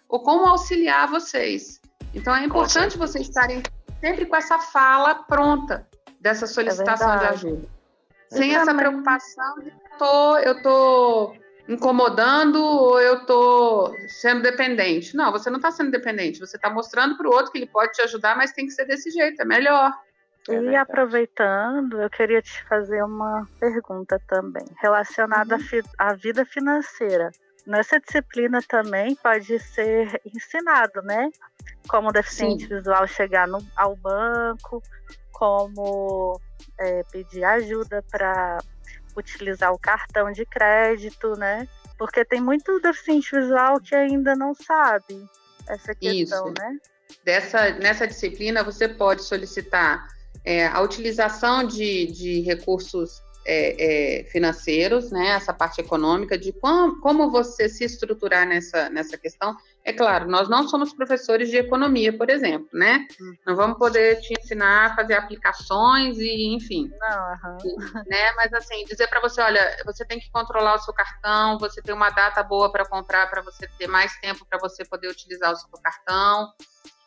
[0.07, 1.81] ou como auxiliar vocês.
[2.13, 3.63] Então é importante vocês estarem
[3.99, 5.87] sempre com essa fala pronta
[6.21, 7.67] dessa solicitação é de ajuda.
[8.29, 11.33] Sem essa preocupação de tô, eu tô
[11.67, 15.15] incomodando ou eu estou sendo dependente.
[15.15, 17.93] Não, você não está sendo dependente, você está mostrando para o outro que ele pode
[17.93, 19.91] te ajudar, mas tem que ser desse jeito, é melhor.
[20.49, 25.81] É e aproveitando, eu queria te fazer uma pergunta também, relacionada uhum.
[25.97, 27.31] à vida financeira.
[27.65, 31.29] Nessa disciplina também pode ser ensinado, né?
[31.87, 32.75] Como o deficiente Sim.
[32.75, 34.83] visual chegar no, ao banco,
[35.31, 36.37] como
[36.77, 38.57] é, pedir ajuda para
[39.15, 41.67] utilizar o cartão de crédito, né?
[41.97, 45.25] Porque tem muito deficiente visual que ainda não sabe
[45.67, 46.53] essa questão, Isso.
[46.59, 46.77] né?
[47.23, 50.07] Dessa, nessa disciplina, você pode solicitar
[50.43, 56.99] é, a utilização de, de recursos é, é, financeiros, né, essa parte econômica, de como,
[57.01, 59.55] como você se estruturar nessa, nessa questão.
[59.85, 63.05] É claro, nós não somos professores de economia, por exemplo, né?
[63.19, 63.33] Uhum.
[63.45, 66.89] Não vamos poder te ensinar a fazer aplicações e, enfim.
[66.99, 67.67] Não, uhum.
[68.07, 68.31] né?
[68.37, 71.93] Mas assim, dizer para você, olha, você tem que controlar o seu cartão, você tem
[71.93, 75.55] uma data boa para comprar, para você ter mais tempo para você poder utilizar o
[75.57, 76.53] seu cartão,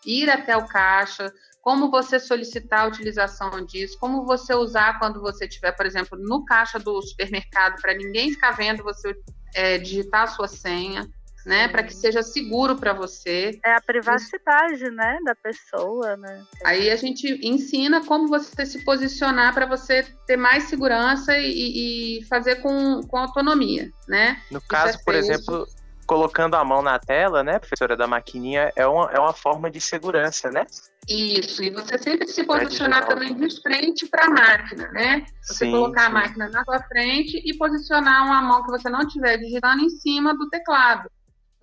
[0.04, 5.46] ir até o caixa, como você solicitar a utilização disso, como você usar quando você
[5.46, 9.16] estiver, por exemplo, no caixa do supermercado, para ninguém ficar vendo você
[9.54, 11.08] é, digitar a sua senha,
[11.46, 13.58] né, para que seja seguro para você.
[13.64, 16.44] É a privacidade, né, da pessoa, né.
[16.64, 22.24] Aí a gente ensina como você se posicionar para você ter mais segurança e, e,
[22.24, 24.42] fazer com, com autonomia, né.
[24.50, 25.64] No Isso caso, é por exemplo,
[26.04, 29.80] colocando a mão na tela, né, professora da maquininha, é uma, é uma forma de
[29.80, 30.66] segurança, né?
[31.08, 35.24] Isso, e você sempre se posicionar também de frente para a máquina, né?
[35.40, 36.06] Você sim, colocar sim.
[36.08, 39.90] a máquina na sua frente e posicionar uma mão que você não estiver digitando em
[39.90, 41.08] cima do teclado.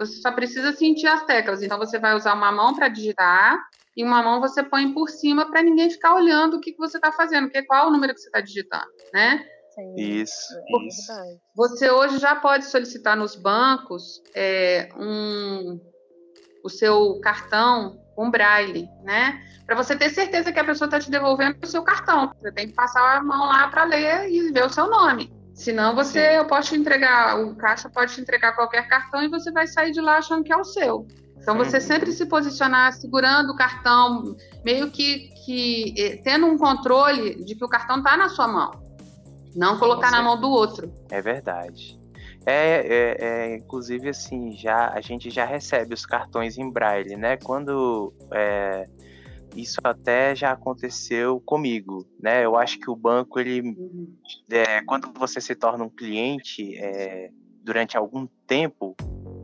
[0.06, 1.62] Você só precisa sentir as teclas.
[1.62, 3.60] Então você vai usar uma mão para digitar
[3.96, 6.98] e uma mão você põe por cima para ninguém ficar olhando o que, que você
[6.98, 9.46] está fazendo, que qual é o número que você está digitando, né?
[9.74, 11.14] Sim, isso, é isso.
[11.56, 15.80] Você hoje já pode solicitar nos bancos é, um,
[16.64, 19.42] o seu cartão com braille, né?
[19.66, 22.32] Para você ter certeza que a pessoa está te devolvendo o seu cartão.
[22.40, 25.34] Você tem que passar a mão lá para ler e ver o seu nome.
[25.54, 26.36] Senão você, Sim.
[26.38, 29.92] eu posso te entregar, o caixa pode te entregar qualquer cartão e você vai sair
[29.92, 31.08] de lá achando que é o seu.
[31.38, 31.84] Então você uhum.
[31.84, 37.64] sempre se posicionar segurando o cartão, meio que, que eh, tendo um controle de que
[37.64, 38.72] o cartão está na sua mão,
[39.56, 40.92] não colocar na mão do outro.
[41.12, 42.00] É verdade.
[42.46, 47.38] É, é, é, inclusive assim, já a gente já recebe os cartões em braille, né?
[47.38, 48.86] Quando é,
[49.56, 52.44] isso até já aconteceu comigo, né?
[52.44, 54.14] Eu acho que o banco ele, uhum.
[54.50, 57.30] é, quando você se torna um cliente é,
[57.64, 58.96] durante algum tempo,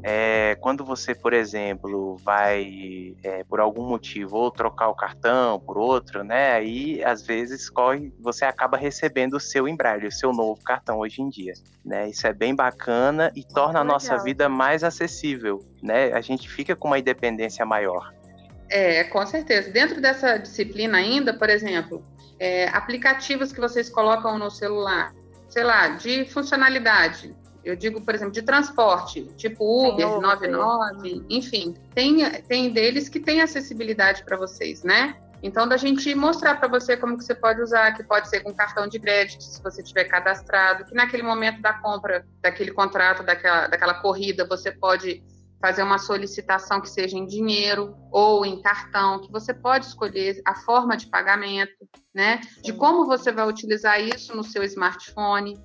[0.02, 5.78] é, quando você, por exemplo, vai é, por algum motivo ou trocar o cartão por
[5.78, 6.54] outro, né?
[6.54, 11.22] Aí às vezes corre, você acaba recebendo o seu embrague, o seu novo cartão hoje
[11.22, 12.10] em dia, né?
[12.10, 16.14] Isso é bem bacana e torna a nossa vida mais acessível, né?
[16.14, 18.14] A gente fica com uma independência maior.
[18.70, 19.72] É, com certeza.
[19.72, 22.04] Dentro dessa disciplina ainda, por exemplo,
[22.40, 25.14] é, aplicativos que vocês colocam no celular,
[25.50, 27.36] sei lá, de funcionalidade.
[27.64, 31.76] Eu digo, por exemplo, de transporte, tipo Uber, Uber 99, enfim.
[31.94, 35.18] Tem, tem deles que tem acessibilidade para vocês, né?
[35.42, 38.54] Então, da gente mostrar para você como que você pode usar, que pode ser com
[38.54, 43.68] cartão de crédito, se você tiver cadastrado, que naquele momento da compra, daquele contrato, daquela,
[43.68, 45.24] daquela corrida, você pode
[45.62, 50.56] fazer uma solicitação que seja em dinheiro ou em cartão, que você pode escolher a
[50.56, 52.42] forma de pagamento, né?
[52.64, 55.58] De como você vai utilizar isso no seu smartphone.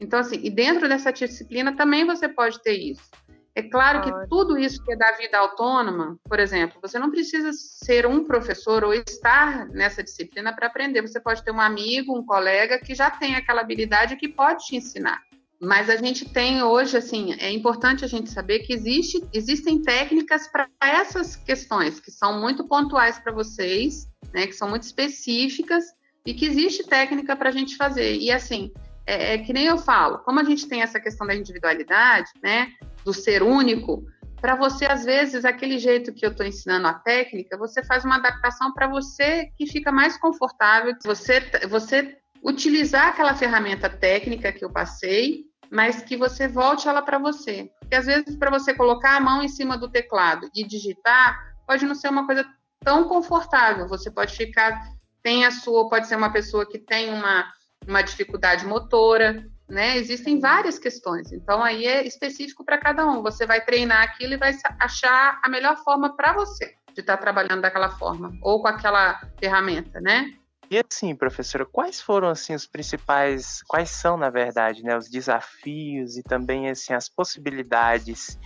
[0.00, 3.10] Então, assim, e dentro dessa disciplina também você pode ter isso.
[3.54, 7.50] É claro que tudo isso que é da vida autônoma, por exemplo, você não precisa
[7.52, 11.02] ser um professor ou estar nessa disciplina para aprender.
[11.02, 14.76] Você pode ter um amigo, um colega que já tem aquela habilidade que pode te
[14.76, 15.20] ensinar.
[15.60, 20.46] Mas a gente tem hoje, assim, é importante a gente saber que existe, existem técnicas
[20.46, 25.84] para essas questões que são muito pontuais para vocês, né, que são muito específicas
[26.24, 28.16] e que existe técnica para a gente fazer.
[28.16, 28.72] E assim,
[29.04, 32.72] é, é, que nem eu falo, como a gente tem essa questão da individualidade, né,
[33.04, 34.04] do ser único,
[34.40, 38.16] para você, às vezes, aquele jeito que eu estou ensinando a técnica, você faz uma
[38.16, 44.70] adaptação para você que fica mais confortável, você, você utilizar aquela ferramenta técnica que eu
[44.70, 47.70] passei mas que você volte ela para você.
[47.80, 51.84] Porque às vezes, para você colocar a mão em cima do teclado e digitar, pode
[51.84, 52.46] não ser uma coisa
[52.80, 53.86] tão confortável.
[53.88, 54.80] Você pode ficar,
[55.22, 57.50] tem a sua, pode ser uma pessoa que tem uma,
[57.86, 59.96] uma dificuldade motora, né?
[59.98, 61.32] Existem várias questões.
[61.32, 63.22] Então, aí é específico para cada um.
[63.22, 67.22] Você vai treinar aquilo e vai achar a melhor forma para você de estar tá
[67.22, 70.32] trabalhando daquela forma ou com aquela ferramenta, né?
[70.70, 76.16] E assim, professora, quais foram assim os principais, quais são na verdade, né, os desafios
[76.16, 78.38] e também assim as possibilidades,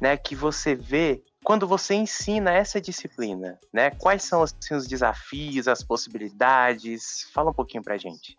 [0.00, 3.90] né, que você vê quando você ensina essa disciplina, né?
[3.92, 7.28] Quais são assim, os desafios, as possibilidades?
[7.32, 8.36] Fala um pouquinho pra gente.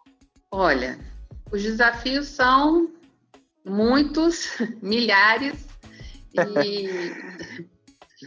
[0.51, 0.99] Olha,
[1.51, 2.91] os desafios são
[3.65, 4.49] muitos,
[4.81, 5.65] milhares
[6.33, 7.65] e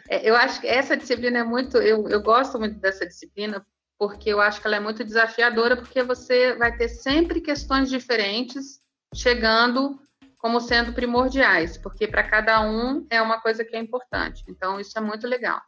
[0.09, 3.64] é, eu acho que essa disciplina é muito, eu, eu gosto muito dessa disciplina
[4.03, 8.81] porque eu acho que ela é muito desafiadora, porque você vai ter sempre questões diferentes
[9.15, 9.97] chegando
[10.38, 14.43] como sendo primordiais, porque para cada um é uma coisa que é importante.
[14.49, 15.62] Então, isso é muito legal,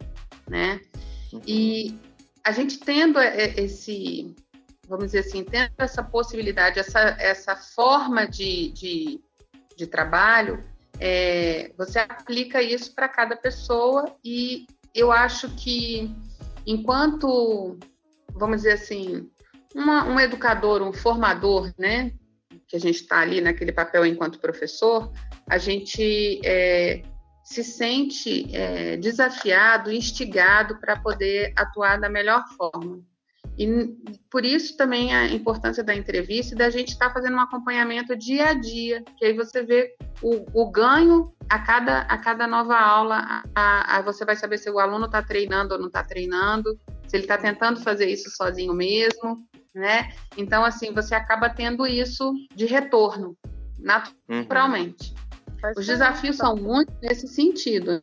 [0.50, 0.80] né?
[1.46, 1.96] E
[2.42, 4.34] a gente tendo esse,
[4.88, 9.20] vamos dizer assim, tendo essa possibilidade, essa, essa forma de, de,
[9.76, 10.58] de trabalho,
[10.98, 16.12] é, você aplica isso para cada pessoa e eu acho que
[16.66, 17.78] enquanto
[18.34, 19.28] vamos dizer assim,
[19.74, 22.12] uma, um educador, um formador, né?
[22.68, 25.12] Que a gente está ali naquele papel enquanto professor,
[25.48, 27.02] a gente é,
[27.44, 33.02] se sente é, desafiado, instigado para poder atuar da melhor forma.
[33.56, 33.66] E
[34.30, 38.16] por isso também a importância da entrevista e da gente estar tá fazendo um acompanhamento
[38.16, 42.76] dia a dia, que aí você vê o, o ganho a cada, a cada nova
[42.76, 46.76] aula, a, a, você vai saber se o aluno está treinando ou não está treinando,
[47.14, 50.12] se ele está tentando fazer isso sozinho mesmo, né?
[50.36, 53.36] Então, assim, você acaba tendo isso de retorno,
[53.78, 55.14] naturalmente.
[55.62, 55.72] Uhum.
[55.76, 58.02] Os desafios são muito nesse sentido,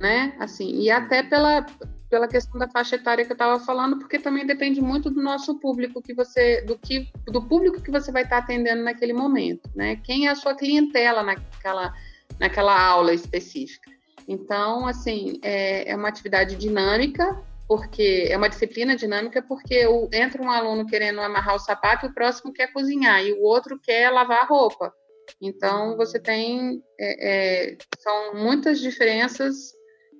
[0.00, 0.34] né?
[0.40, 1.64] Assim, e até pela,
[2.10, 5.60] pela questão da faixa etária que eu estava falando, porque também depende muito do nosso
[5.60, 9.70] público que você, do que, do público que você vai estar tá atendendo naquele momento,
[9.76, 9.94] né?
[10.02, 11.94] Quem é a sua clientela naquela,
[12.40, 13.88] naquela aula específica.
[14.26, 20.42] Então, assim, é, é uma atividade dinâmica, porque é uma disciplina dinâmica, porque o, entra
[20.42, 24.10] um aluno querendo amarrar o sapato e o próximo quer cozinhar e o outro quer
[24.10, 24.92] lavar a roupa.
[25.40, 29.54] Então você tem é, é, são muitas diferenças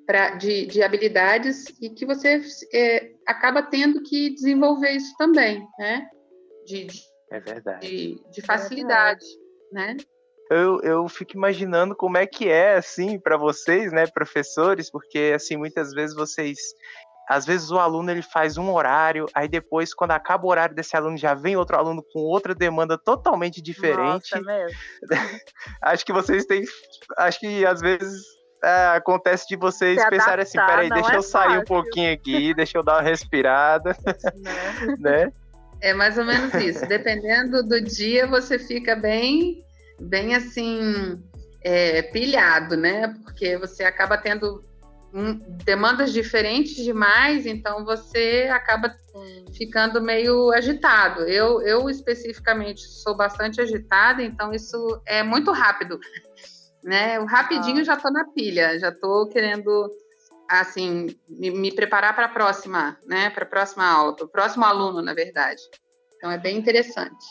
[0.06, 2.40] pra, de, de, habilidades e que você
[2.72, 6.06] é, acaba tendo que desenvolver isso também, né?
[6.64, 7.00] De, de
[7.32, 7.84] é verdade.
[7.84, 9.26] De, de facilidade,
[9.72, 9.96] é né?
[10.52, 15.56] eu, eu fico imaginando como é que é assim para vocês, né, professores, porque assim
[15.56, 16.58] muitas vezes vocês
[17.30, 20.96] às vezes o aluno ele faz um horário, aí depois, quando acaba o horário desse
[20.96, 24.34] aluno, já vem outro aluno com outra demanda totalmente diferente.
[24.34, 24.76] Nossa, mesmo.
[25.80, 26.64] acho que vocês têm.
[27.16, 28.20] Acho que às vezes
[28.64, 31.60] é, acontece de vocês Se pensarem assim, adaptar, assim, peraí, deixa é eu sair fácil.
[31.60, 33.96] um pouquinho aqui, deixa eu dar uma respirada.
[34.98, 34.98] Né?
[34.98, 35.32] né?
[35.80, 36.84] É mais ou menos isso.
[36.84, 39.64] Dependendo do dia, você fica bem,
[40.00, 41.22] bem assim
[41.62, 43.14] é, pilhado, né?
[43.22, 44.68] Porque você acaba tendo
[45.64, 48.94] demandas diferentes demais, então você acaba
[49.56, 51.22] ficando meio agitado.
[51.22, 55.98] Eu, eu especificamente sou bastante agitada, então isso é muito rápido,
[56.82, 57.18] né?
[57.18, 57.84] O rapidinho ah.
[57.84, 59.90] já tô na pilha, já tô querendo
[60.48, 63.30] assim me, me preparar para a próxima, né?
[63.30, 65.62] Para a próxima aula, para o próximo aluno, na verdade.
[66.16, 67.26] Então é bem interessante.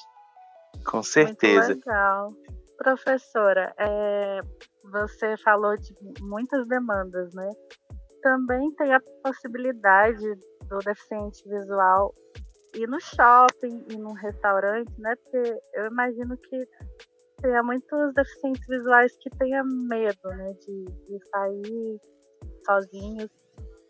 [0.86, 1.70] Com certeza.
[1.70, 2.34] Muito legal.
[2.78, 4.42] Professora, é,
[4.89, 7.49] você falou de muitas demandas, né?
[8.21, 10.25] Também tem a possibilidade
[10.67, 12.13] do deficiente visual
[12.75, 15.15] ir no shopping, ir num restaurante, né?
[15.15, 16.67] Porque eu imagino que
[17.41, 20.54] tenha muitos deficientes visuais que tenham medo, né?
[20.54, 21.99] De, de sair
[22.65, 23.30] sozinhos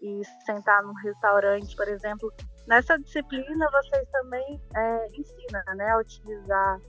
[0.01, 2.31] e sentar num restaurante, por exemplo.
[2.67, 5.89] Nessa disciplina, vocês também é, ensinam, né?
[5.89, 6.79] A utilizar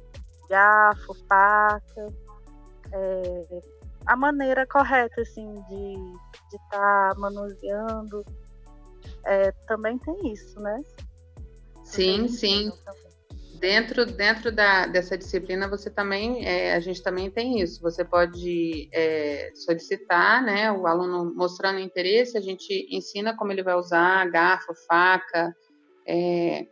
[0.49, 2.07] garfo, faca,
[2.93, 3.61] é,
[4.07, 5.95] a maneira correta, assim, de
[6.57, 8.25] estar tá manuseando.
[9.25, 10.83] É, também tem isso, né?
[11.85, 12.73] Sim, sim.
[13.59, 17.83] Dentro, dentro da, dessa disciplina, você também, é, a gente também tem isso.
[17.83, 20.73] Você pode é, solicitar, né?
[20.73, 25.55] O aluno mostrando interesse, a gente ensina como ele vai usar garfo, faca,
[26.07, 26.67] é,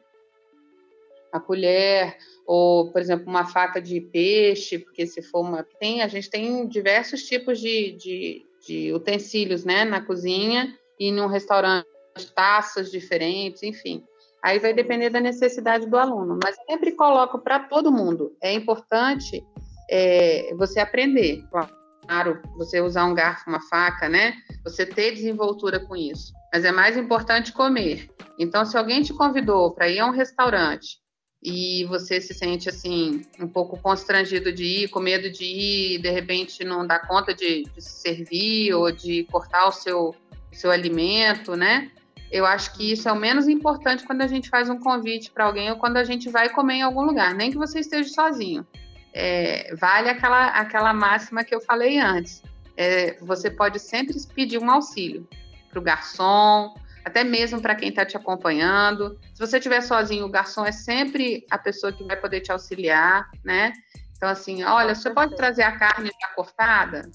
[1.33, 5.63] a colher, ou, por exemplo, uma faca de peixe, porque se for uma.
[5.79, 11.27] Tem, a gente tem diversos tipos de, de, de utensílios né, na cozinha e num
[11.27, 11.87] restaurante,
[12.35, 14.03] taças diferentes, enfim.
[14.43, 18.35] Aí vai depender da necessidade do aluno, mas sempre coloco para todo mundo.
[18.43, 19.45] É importante
[19.91, 21.45] é, você aprender.
[21.51, 24.35] Claro, você usar um garfo, uma faca, né?
[24.65, 26.33] Você ter desenvoltura com isso.
[26.53, 28.09] Mas é mais importante comer.
[28.39, 30.99] Então, se alguém te convidou para ir a um restaurante
[31.43, 36.11] e você se sente assim um pouco constrangido de ir, com medo de ir, de
[36.11, 40.15] repente não dá conta de, de se servir ou de cortar o seu,
[40.53, 41.91] seu alimento, né?
[42.31, 45.45] Eu acho que isso é o menos importante quando a gente faz um convite para
[45.45, 48.67] alguém ou quando a gente vai comer em algum lugar, nem que você esteja sozinho.
[49.15, 52.43] É, vale aquela, aquela máxima que eu falei antes.
[52.77, 55.27] É, você pode sempre pedir um auxílio
[55.71, 56.75] para o garçom,
[57.09, 59.19] até mesmo para quem está te acompanhando.
[59.35, 63.29] Se você estiver sozinho, o garçom é sempre a pessoa que vai poder te auxiliar,
[63.45, 63.73] né?
[64.17, 67.11] Então, assim, olha, você pode trazer a carne já cortada?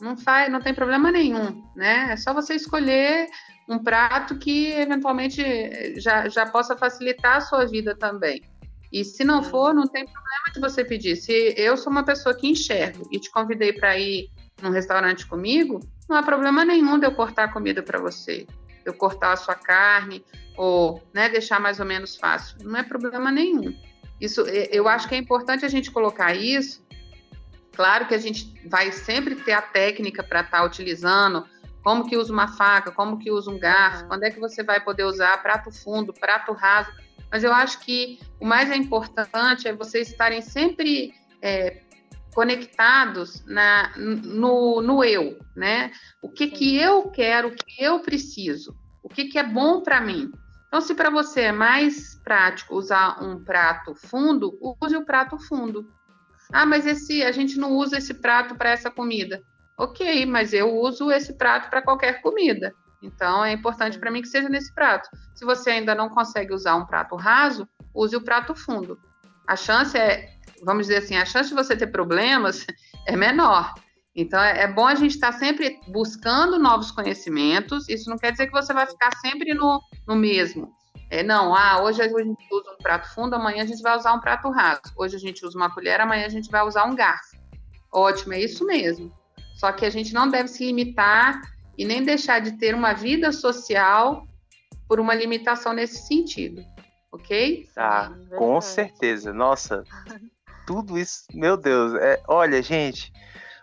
[0.00, 2.08] Não faz, não tem problema nenhum, né?
[2.10, 3.28] É só você escolher
[3.68, 8.42] um prato que eventualmente já, já possa facilitar a sua vida também.
[8.92, 11.16] E se não for, não tem problema de você pedir.
[11.16, 14.28] Se eu sou uma pessoa que enxergo e te convidei para ir
[14.60, 18.46] num restaurante comigo, não há problema nenhum de eu cortar a comida para você
[18.84, 20.24] eu cortar a sua carne
[20.56, 22.56] ou né, deixar mais ou menos fácil.
[22.62, 23.76] Não é problema nenhum.
[24.20, 26.84] Isso, eu acho que é importante a gente colocar isso.
[27.72, 31.44] Claro que a gente vai sempre ter a técnica para estar tá utilizando,
[31.82, 34.80] como que usa uma faca, como que usa um garfo, quando é que você vai
[34.80, 36.90] poder usar prato fundo, prato raso.
[37.30, 41.82] Mas eu acho que o mais importante é vocês estarem sempre é,
[42.34, 45.92] conectados na, no, no eu, né?
[46.20, 50.00] O que, que eu quero, o que eu preciso, o que, que é bom para
[50.00, 50.32] mim.
[50.68, 55.86] Então, se para você é mais prático usar um prato fundo, use o prato fundo.
[56.50, 59.42] Ah, mas esse a gente não usa esse prato para essa comida.
[59.76, 62.74] Ok, mas eu uso esse prato para qualquer comida.
[63.02, 65.08] Então, é importante para mim que seja nesse prato.
[65.34, 68.98] Se você ainda não consegue usar um prato raso, use o prato fundo.
[69.46, 70.30] A chance é
[70.62, 72.66] vamos dizer assim, a chance de você ter problemas
[73.06, 73.74] é menor.
[74.14, 77.88] Então, é, é bom a gente estar tá sempre buscando novos conhecimentos.
[77.88, 80.72] Isso não quer dizer que você vai ficar sempre no, no mesmo.
[81.10, 84.14] É, não, ah, hoje a gente usa um prato fundo, amanhã a gente vai usar
[84.14, 84.80] um prato raso.
[84.96, 87.36] Hoje a gente usa uma colher, amanhã a gente vai usar um garfo.
[87.92, 89.12] Ótimo, é isso mesmo.
[89.56, 91.40] Só que a gente não deve se limitar
[91.76, 94.26] e nem deixar de ter uma vida social
[94.88, 96.62] por uma limitação nesse sentido,
[97.10, 97.68] ok?
[97.74, 99.32] Tá, com certeza.
[99.32, 99.84] Nossa,
[100.66, 101.94] tudo isso, meu Deus.
[101.94, 103.12] É, olha, gente,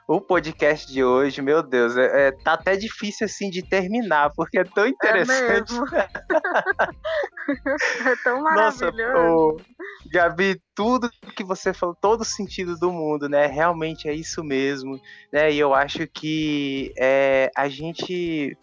[0.07, 4.57] o podcast de hoje, meu Deus, é, é, tá até difícil assim de terminar, porque
[4.57, 5.73] é tão é interessante.
[5.93, 6.09] É,
[8.09, 8.85] é tão maravilhoso.
[8.85, 9.65] Nossa,
[10.11, 13.45] Gabi, tudo que você falou, todo o sentido do mundo, né?
[13.45, 14.99] Realmente é isso mesmo,
[15.31, 15.51] né?
[15.51, 18.57] E eu acho que é, a gente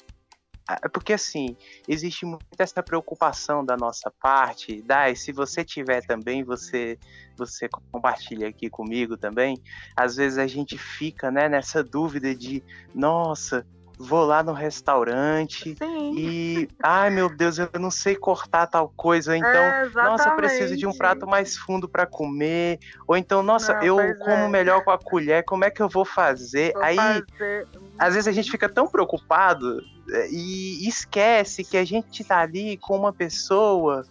[0.93, 1.57] porque assim,
[1.87, 6.99] existe muita essa preocupação da nossa parte, Dai, se você tiver também, você
[7.37, 9.63] você compartilha aqui comigo também.
[9.95, 12.65] Às vezes a gente fica, né, nessa dúvida de,
[12.95, 13.67] nossa,
[13.99, 16.13] vou lá no restaurante, Sim.
[16.17, 19.37] E, ai meu Deus, eu não sei cortar tal coisa.
[19.37, 22.79] Então, É, nossa, eu preciso de um prato mais fundo para comer.
[23.09, 24.49] Ou então, nossa, Não, eu como é.
[24.49, 26.73] melhor com a colher, como é que eu vou fazer?
[26.73, 27.67] Vou Aí, fazer-
[27.99, 29.81] às vezes a gente fica tão preocupado
[30.13, 34.03] eh, e esquece que a gente tá ali com uma pessoa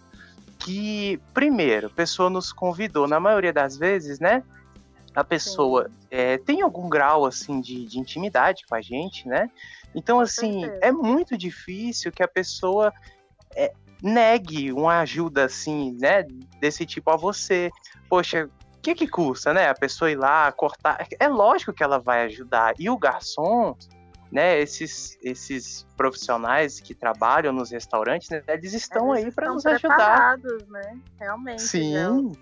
[0.58, 4.42] que, primeiro, a pessoa nos convidou, na maioria das vezes, né?
[5.16, 9.50] A pessoa eh, tem algum grau assim de, de intimidade com a gente, né?
[9.94, 12.92] Então, assim, é muito difícil que a pessoa
[13.54, 16.22] eh, negue uma ajuda assim, né?
[16.60, 17.70] Desse tipo a você.
[18.10, 19.70] Poxa, o que que custa, né?
[19.70, 21.06] A pessoa ir lá cortar.
[21.18, 22.74] É lógico que ela vai ajudar.
[22.78, 23.74] E o garçom,
[24.30, 24.60] né?
[24.60, 29.96] Esses, esses profissionais que trabalham nos restaurantes, né, eles estão Eles aí para nos ajudar.
[29.96, 31.00] preparados, né?
[31.18, 31.62] Realmente.
[31.62, 32.32] Sim,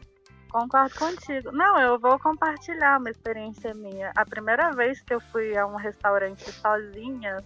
[0.54, 1.50] Concordo contigo.
[1.50, 4.12] Não, eu vou compartilhar uma experiência minha.
[4.14, 7.38] A primeira vez que eu fui a um restaurante sozinha,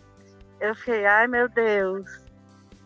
[0.61, 2.05] eu fiquei, ai meu Deus,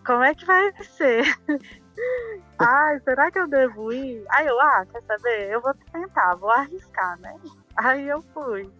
[0.07, 1.25] como é que vai ser?
[2.57, 4.25] ai, será que eu devo ir?
[4.31, 5.51] Aí eu, ah, quer saber?
[5.51, 7.35] Eu vou tentar, vou arriscar, né?
[7.75, 8.73] Aí eu fui.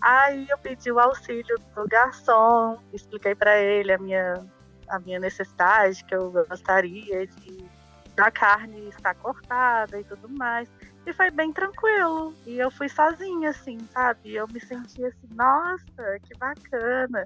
[0.00, 4.34] Aí eu pedi o auxílio do garçom, expliquei pra ele a minha,
[4.88, 7.65] a minha necessidade, que eu gostaria de
[8.16, 10.68] da carne estar cortada e tudo mais.
[11.06, 12.34] E foi bem tranquilo.
[12.46, 14.34] E eu fui sozinha, assim, sabe?
[14.34, 17.24] Eu me senti assim, nossa, que bacana.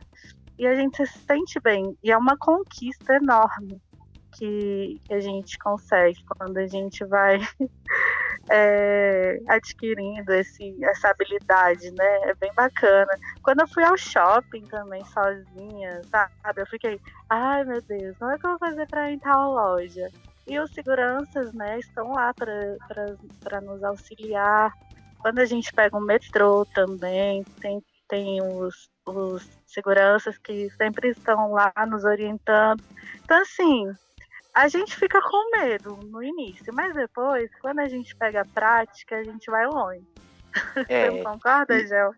[0.59, 1.97] E a gente se sente bem.
[2.03, 3.81] E é uma conquista enorme
[4.33, 7.39] que, que a gente consegue quando a gente vai
[8.51, 12.31] é, adquirindo esse, essa habilidade, né?
[12.31, 13.11] É bem bacana.
[13.43, 16.61] Quando eu fui ao shopping também sozinha, sabe?
[16.61, 20.11] Eu fiquei, ai meu Deus, como é que eu vou fazer pra em tal loja?
[20.47, 24.73] E os seguranças, né, estão lá para nos auxiliar.
[25.19, 31.53] Quando a gente pega um metrô também, tem, tem os, os seguranças que sempre estão
[31.53, 32.83] lá nos orientando.
[33.23, 33.85] Então, assim,
[34.55, 39.17] a gente fica com medo no início, mas depois, quando a gente pega a prática,
[39.17, 40.05] a gente vai longe.
[40.89, 41.11] é.
[41.11, 42.13] Você concorda, e- Gel?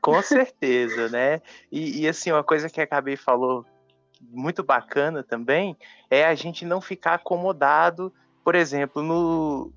[0.00, 1.40] Com certeza, né?
[1.72, 3.66] E, e, assim, uma coisa que a Gabi falou
[4.30, 5.76] muito bacana também
[6.10, 8.12] é a gente não ficar acomodado,
[8.42, 9.72] por exemplo, no,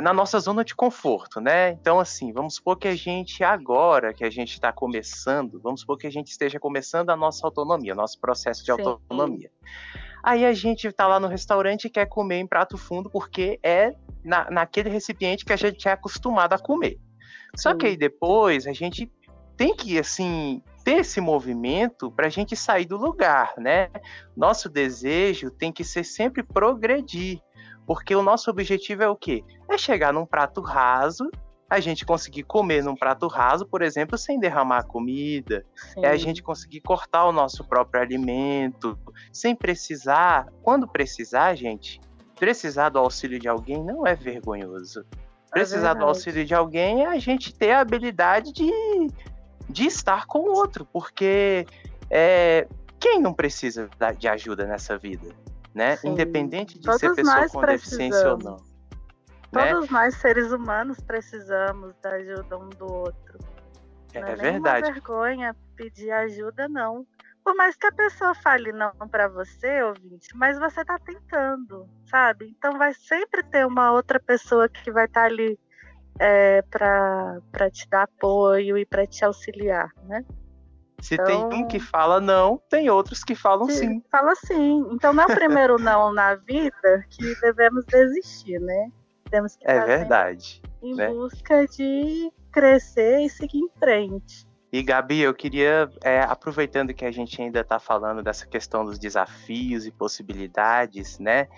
[0.00, 1.70] na nossa zona de conforto, né?
[1.72, 5.98] Então, assim, vamos supor que a gente, agora que a gente está começando, vamos supor
[5.98, 8.82] que a gente esteja começando a nossa autonomia, nosso processo de Sim.
[8.82, 9.50] autonomia.
[10.22, 13.94] Aí a gente tá lá no restaurante e quer comer em prato fundo porque é
[14.24, 16.98] na, naquele recipiente que a gente é acostumado a comer.
[17.56, 17.78] Só Sim.
[17.78, 19.10] que aí depois a gente
[19.56, 23.88] tem que, assim, ter esse movimento para a gente sair do lugar, né?
[24.36, 27.40] Nosso desejo tem que ser sempre progredir,
[27.86, 29.44] porque o nosso objetivo é o quê?
[29.68, 31.30] É chegar num prato raso,
[31.72, 35.64] a gente conseguir comer num prato raso, por exemplo, sem derramar comida,
[35.96, 36.24] é a Sim.
[36.24, 38.98] gente conseguir cortar o nosso próprio alimento,
[39.32, 41.98] sem precisar, quando precisar, gente,
[42.38, 45.02] precisar do auxílio de alguém não é vergonhoso.
[45.50, 46.08] Precisar do verdade.
[46.08, 48.70] auxílio de alguém é a gente ter a habilidade de,
[49.72, 51.66] de estar com o outro, porque
[52.10, 52.68] é,
[53.00, 55.34] quem não precisa de ajuda nessa vida,
[55.74, 55.96] né?
[55.96, 56.10] Sim.
[56.10, 58.56] Independente de Todos ser pessoa com deficiência ou não.
[59.52, 59.72] Né?
[59.72, 63.38] Todos nós, seres humanos, precisamos da ajuda um do outro.
[64.14, 64.92] É, Não é é verdade.
[64.92, 67.06] vergonha pedir ajuda, não.
[67.44, 72.54] Por mais que a pessoa fale não pra você, ouvinte, mas você tá tentando, sabe?
[72.56, 75.58] Então vai sempre ter uma outra pessoa que vai estar ali
[76.18, 77.40] é, pra
[77.70, 80.24] te dar apoio e pra te auxiliar, né?
[81.00, 84.02] Se tem um Então- que fala não, tem outros que falam Que sim.
[84.10, 84.86] Fala sim.
[84.92, 88.88] Então não é o primeiro não na vida que devemos desistir, né?
[89.28, 90.62] Temos que É verdade.
[90.82, 91.08] em né?
[91.08, 94.46] busca de crescer e seguir em frente.
[94.72, 98.98] E Gabi, eu queria, é, aproveitando que a gente ainda está falando dessa questão dos
[98.98, 101.48] desafios e possibilidades, né?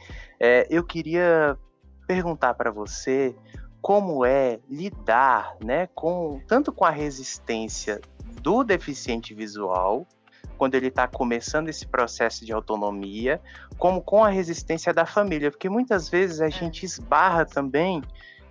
[0.41, 1.57] é, eu queria
[2.07, 3.37] perguntar para você
[3.85, 8.01] como é lidar, né, com tanto com a resistência
[8.41, 10.07] do deficiente visual
[10.57, 13.43] quando ele está começando esse processo de autonomia,
[13.76, 18.03] como com a resistência da família, porque muitas vezes a gente esbarra também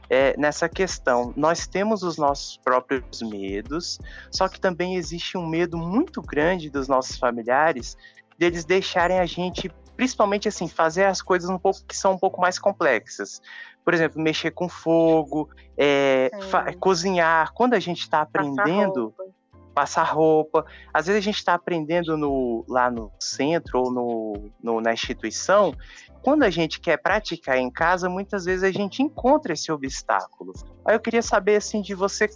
[0.07, 1.33] é, nessa questão.
[1.35, 6.87] Nós temos os nossos próprios medos, só que também existe um medo muito grande dos
[6.87, 7.97] nossos familiares
[8.37, 12.39] deles deixarem a gente, principalmente assim, fazer as coisas um pouco que são um pouco
[12.39, 13.41] mais complexas.
[13.83, 16.31] Por exemplo, mexer com fogo, é,
[16.79, 17.51] cozinhar.
[17.53, 19.23] Quando a gente está Passar aprendendo, roupa.
[19.75, 20.65] passar roupa.
[20.93, 25.73] Às vezes a gente está aprendendo no, lá no centro ou no, no- na instituição.
[26.21, 30.53] Quando a gente quer praticar em casa, muitas vezes a gente encontra esse obstáculo.
[30.85, 32.29] Aí eu queria saber assim de você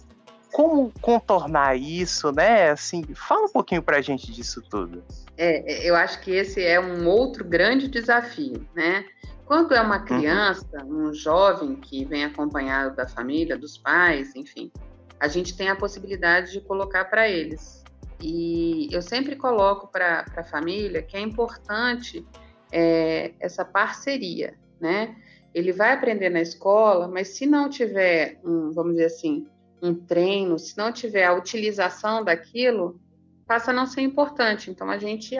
[0.52, 2.70] como contornar isso, né?
[2.70, 5.02] Assim, fala um pouquinho para a gente disso tudo.
[5.36, 9.04] É, é, eu acho que esse é um outro grande desafio, né?
[9.44, 10.04] Quando é uma uhum.
[10.04, 11.08] criança, uhum.
[11.08, 14.70] um jovem que vem acompanhado da família, dos pais, enfim,
[15.18, 17.82] a gente tem a possibilidade de colocar para eles.
[18.20, 22.26] E eu sempre coloco para a família que é importante
[22.72, 25.16] é, essa parceria, né?
[25.54, 29.46] Ele vai aprender na escola, mas se não tiver, um, vamos dizer assim,
[29.82, 33.00] um treino, se não tiver a utilização daquilo,
[33.46, 34.70] passa a não ser importante.
[34.70, 35.36] Então a gente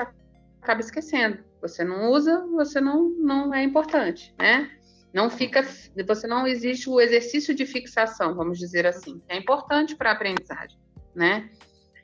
[0.60, 1.38] acaba esquecendo.
[1.60, 4.70] Você não usa, você não, não é importante, né?
[5.12, 5.64] Não fica,
[6.06, 10.78] você não existe o exercício de fixação, vamos dizer assim, é importante para a aprendizagem,
[11.14, 11.50] né?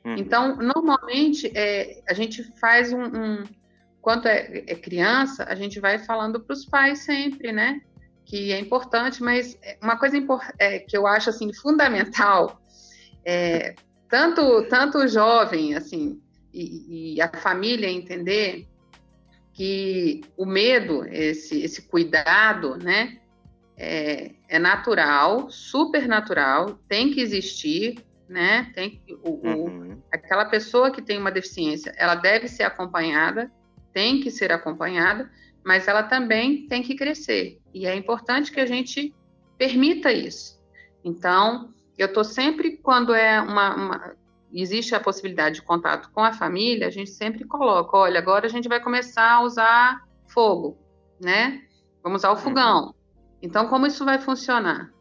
[0.03, 0.15] Uhum.
[0.17, 3.43] Então, normalmente, é, a gente faz um, um
[4.01, 7.81] quando é, é, criança, a gente vai falando para os pais sempre, né?
[8.25, 10.17] Que é importante, mas uma coisa
[10.57, 12.59] é, que eu acho assim fundamental
[13.23, 13.75] é
[14.09, 16.19] tanto tanto o jovem assim
[16.53, 18.67] e, e a família entender
[19.55, 23.19] que o medo, esse, esse cuidado, né,
[23.77, 28.69] é, é natural, super natural, tem que existir, né?
[28.75, 29.93] Tem o, uhum.
[29.93, 33.49] o, aquela pessoa que tem uma deficiência, ela deve ser acompanhada,
[33.93, 35.31] tem que ser acompanhada,
[35.65, 37.59] mas ela também tem que crescer.
[37.73, 39.13] E é importante que a gente
[39.57, 40.61] permita isso.
[41.03, 44.15] Então, eu estou sempre, quando é uma, uma
[44.53, 48.49] existe a possibilidade de contato com a família, a gente sempre coloca, olha, agora a
[48.49, 50.77] gente vai começar a usar fogo,
[51.19, 51.63] né?
[52.03, 52.37] Vamos usar o uhum.
[52.37, 52.95] fogão.
[53.41, 54.91] Então, como isso vai funcionar?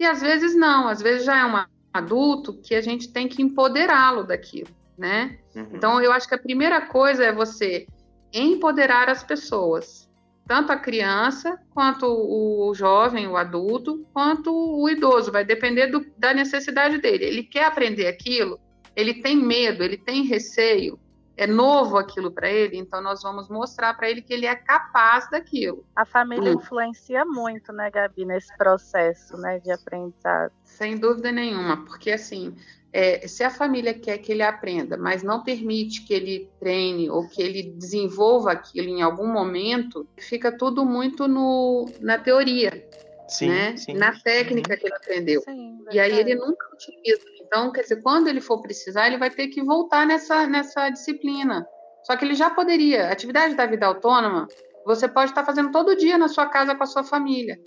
[0.00, 3.42] E às vezes não, às vezes já é um adulto que a gente tem que
[3.42, 5.38] empoderá-lo daquilo, né?
[5.54, 5.68] Uhum.
[5.74, 7.86] Então, eu acho que a primeira coisa é você
[8.32, 10.08] empoderar as pessoas,
[10.46, 16.32] tanto a criança, quanto o jovem, o adulto, quanto o idoso, vai depender do, da
[16.32, 17.24] necessidade dele.
[17.24, 18.58] Ele quer aprender aquilo,
[18.96, 20.98] ele tem medo, ele tem receio,
[21.36, 25.30] é novo aquilo para ele, então nós vamos mostrar para ele que ele é capaz
[25.30, 25.84] daquilo.
[25.94, 26.54] A família hum.
[26.54, 30.52] influencia muito, né, Gabi, nesse processo, né, de aprendizado.
[30.64, 32.56] Sem dúvida nenhuma, porque assim,
[32.92, 37.28] é, se a família quer que ele aprenda, mas não permite que ele treine ou
[37.28, 42.86] que ele desenvolva aquilo em algum momento, fica tudo muito no, na teoria,
[43.28, 43.76] sim, né?
[43.76, 43.94] Sim.
[43.94, 45.40] na técnica que ele aprendeu.
[45.42, 49.30] Sim, e aí ele nunca utiliza então, quer dizer, quando ele for precisar, ele vai
[49.30, 51.66] ter que voltar nessa, nessa disciplina.
[52.04, 53.10] Só que ele já poderia.
[53.10, 54.46] Atividade da vida autônoma,
[54.84, 57.58] você pode estar fazendo todo dia na sua casa com a sua família,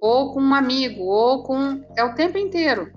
[0.00, 1.84] ou com um amigo, ou com.
[1.96, 2.92] É o tempo inteiro.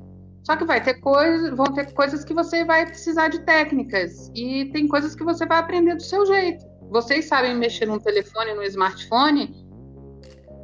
[0.47, 4.31] Só que vai ter coisas, vão ter coisas que você vai precisar de técnicas.
[4.33, 6.65] E tem coisas que você vai aprender do seu jeito.
[6.89, 9.53] Vocês sabem mexer no telefone, no smartphone,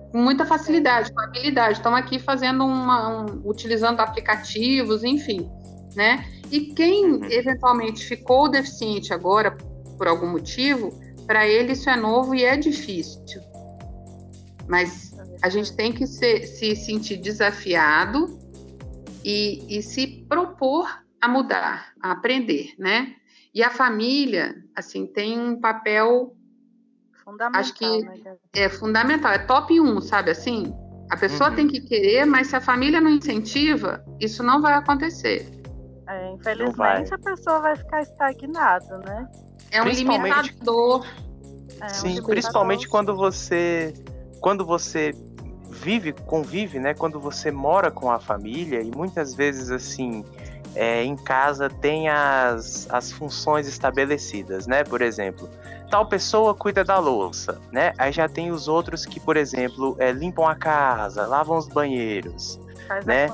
[0.10, 1.80] com muita facilidade, com habilidade.
[1.80, 3.26] Estão aqui fazendo uma.
[3.26, 5.52] Um, utilizando aplicativos, enfim
[5.96, 6.26] né?
[6.52, 7.26] E quem uhum.
[7.26, 9.52] eventualmente ficou deficiente agora
[9.98, 13.42] por algum motivo, para ele isso é novo e é difícil.
[14.68, 18.40] Mas a gente tem que se sentir desafiado
[19.24, 20.88] e, e se propor
[21.22, 23.16] a mudar, a aprender, né?
[23.54, 26.36] E a família, assim, tem um papel
[27.24, 28.36] fundamental, acho que né?
[28.54, 30.74] é fundamental, é top 1, sabe assim?
[31.10, 31.56] A pessoa uhum.
[31.56, 35.48] tem que querer, mas se a família não incentiva, isso não vai acontecer.
[36.08, 39.30] É, infelizmente a pessoa vai ficar estagnada, né?
[39.72, 41.06] É um limitador.
[41.80, 42.30] É, Sim, um limitador.
[42.30, 43.94] principalmente quando você
[44.42, 45.14] quando você
[45.84, 46.94] vive, convive, né?
[46.94, 50.24] Quando você mora com a família e muitas vezes assim
[50.76, 54.84] é, em casa tem as, as funções estabelecidas, né?
[54.84, 55.50] Por exemplo,
[55.90, 57.94] tal pessoa cuida da louça, né?
[57.98, 62.60] Aí já tem os outros que, por exemplo, é, limpam a casa, lavam os banheiros,
[62.88, 63.28] Faz né?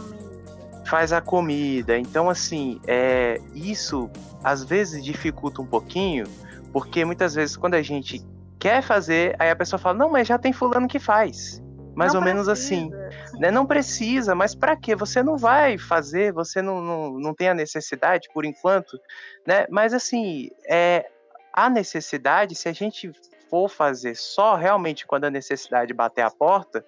[0.85, 1.97] faz a comida.
[1.97, 4.09] Então, assim, é, isso
[4.43, 6.25] às vezes dificulta um pouquinho,
[6.73, 8.25] porque muitas vezes quando a gente
[8.57, 11.61] quer fazer, aí a pessoa fala: não, mas já tem fulano que faz.
[11.99, 12.89] Mais não ou menos assim.
[13.37, 13.51] Né?
[13.51, 14.95] Não precisa, mas para quê?
[14.95, 18.97] Você não vai fazer, você não, não, não tem a necessidade por enquanto,
[19.45, 19.67] né?
[19.69, 21.09] Mas assim, é,
[21.51, 23.11] a necessidade, se a gente
[23.49, 26.85] for fazer só realmente quando a necessidade bater a porta,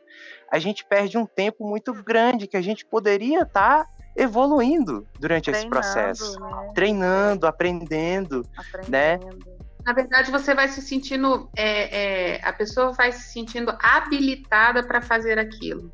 [0.50, 5.52] a gente perde um tempo muito grande que a gente poderia estar tá evoluindo durante
[5.52, 6.72] Treinando, esse processo, né?
[6.74, 8.46] treinando, aprendendo,
[8.88, 9.16] né?
[9.16, 9.61] aprendendo, né?
[9.86, 15.02] Na verdade, você vai se sentindo, é, é, a pessoa vai se sentindo habilitada para
[15.02, 15.92] fazer aquilo.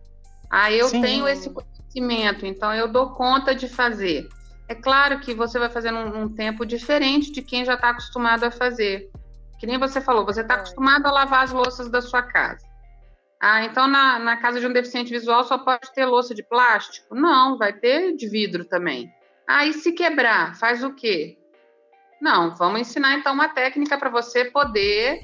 [0.50, 1.02] Ah, eu Sim.
[1.02, 4.28] tenho esse conhecimento, então eu dou conta de fazer.
[4.68, 8.44] É claro que você vai fazer num, num tempo diferente de quem já está acostumado
[8.44, 9.10] a fazer.
[9.58, 10.58] Que nem você falou, você está é.
[10.58, 12.66] acostumado a lavar as louças da sua casa.
[13.40, 17.16] Ah, então na, na casa de um deficiente visual só pode ter louça de plástico?
[17.16, 19.10] Não, vai ter de vidro também.
[19.48, 21.38] Aí, se quebrar, faz o quê?
[22.22, 25.22] Não, vamos ensinar então uma técnica para você poder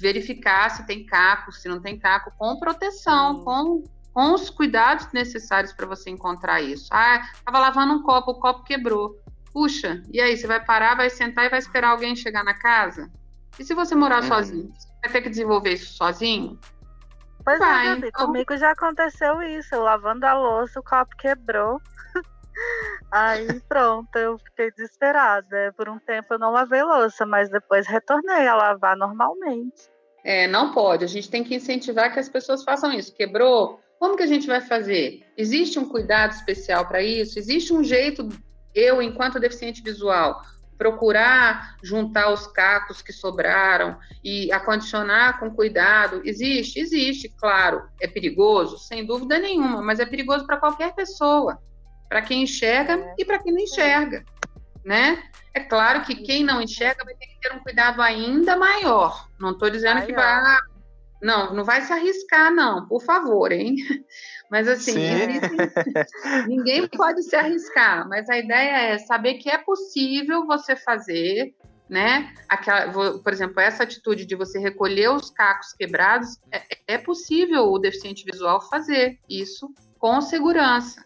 [0.00, 5.72] verificar se tem caco, se não tem caco, com proteção, com, com os cuidados necessários
[5.72, 6.88] para você encontrar isso.
[6.92, 9.18] Ah, estava lavando um copo, o copo quebrou.
[9.52, 13.10] Puxa, e aí, você vai parar, vai sentar e vai esperar alguém chegar na casa?
[13.58, 14.28] E se você morar uhum.
[14.28, 14.72] sozinho?
[14.76, 16.58] Você vai ter que desenvolver isso sozinho?
[17.42, 18.26] Pois é, vai, é, então...
[18.26, 19.74] comigo já aconteceu isso.
[19.74, 21.80] Eu lavando a louça, o copo quebrou.
[23.12, 25.72] Aí pronto, eu fiquei desesperada.
[25.76, 29.90] Por um tempo eu não lavei louça, mas depois retornei a lavar normalmente.
[30.24, 31.04] É, não pode.
[31.04, 33.14] A gente tem que incentivar que as pessoas façam isso.
[33.14, 33.80] Quebrou?
[33.98, 35.24] Como que a gente vai fazer?
[35.36, 37.38] Existe um cuidado especial para isso?
[37.38, 38.28] Existe um jeito
[38.74, 40.42] eu, enquanto deficiente visual,
[40.76, 46.20] procurar juntar os cacos que sobraram e acondicionar com cuidado.
[46.24, 46.78] Existe?
[46.78, 47.88] Existe, claro.
[48.00, 48.78] É perigoso?
[48.78, 51.58] Sem dúvida nenhuma, mas é perigoso para qualquer pessoa,
[52.08, 53.14] para quem enxerga é.
[53.18, 54.24] e para quem não enxerga,
[54.84, 55.22] né?
[55.54, 59.28] É claro que quem não enxerga vai ter que ter um cuidado ainda maior.
[59.40, 60.06] Não estou dizendo maior.
[60.06, 60.58] que vai
[61.22, 63.74] não, não vai se arriscar, não, por favor, hein?
[64.50, 64.94] Mas assim,
[66.46, 71.52] ninguém pode se arriscar, mas a ideia é saber que é possível você fazer,
[71.90, 72.32] né?
[72.48, 76.62] Aquela, por exemplo, essa atitude de você recolher os cacos quebrados, é,
[76.94, 81.04] é possível o deficiente visual fazer isso com segurança,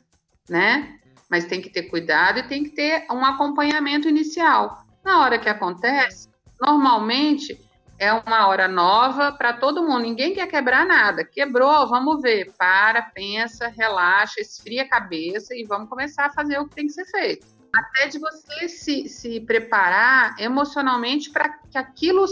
[0.50, 0.98] né?
[1.30, 4.84] Mas tem que ter cuidado e tem que ter um acompanhamento inicial.
[5.04, 6.28] Na hora que acontece,
[6.60, 7.58] normalmente
[7.98, 10.00] é uma hora nova para todo mundo.
[10.00, 11.22] Ninguém quer quebrar nada.
[11.22, 12.52] Quebrou, vamos ver.
[12.58, 16.92] Para, pensa, relaxa, esfria a cabeça e vamos começar a fazer o que tem que
[16.92, 17.46] ser feito.
[17.72, 22.26] Até de você se, se preparar emocionalmente para que aquilo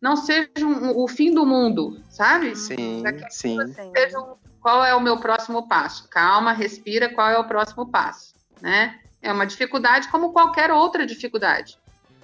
[0.00, 2.54] não seja um, o fim do mundo, sabe?
[2.54, 3.56] Sim, sim.
[3.96, 4.36] Seja um,
[4.66, 6.08] qual é o meu próximo passo?
[6.08, 8.98] Calma, respira, qual é o próximo passo, né?
[9.22, 11.78] É uma dificuldade como qualquer outra dificuldade.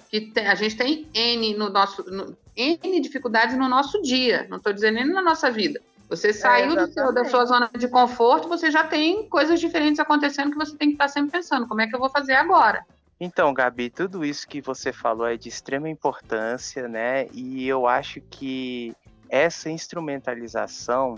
[0.09, 4.57] Que tem, a gente tem N no nosso, no, N dificuldades no nosso dia, não
[4.57, 5.79] estou dizendo nem na nossa vida.
[6.09, 10.01] Você é, saiu é, seu, da sua zona de conforto, você já tem coisas diferentes
[10.01, 12.85] acontecendo que você tem que estar sempre pensando: como é que eu vou fazer agora?
[13.21, 17.25] Então, Gabi, tudo isso que você falou é de extrema importância, né?
[17.31, 18.93] E eu acho que
[19.29, 21.17] essa instrumentalização,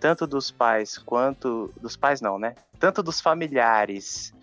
[0.00, 1.72] tanto dos pais quanto.
[1.80, 2.54] dos pais não, né?
[2.78, 4.34] Tanto dos familiares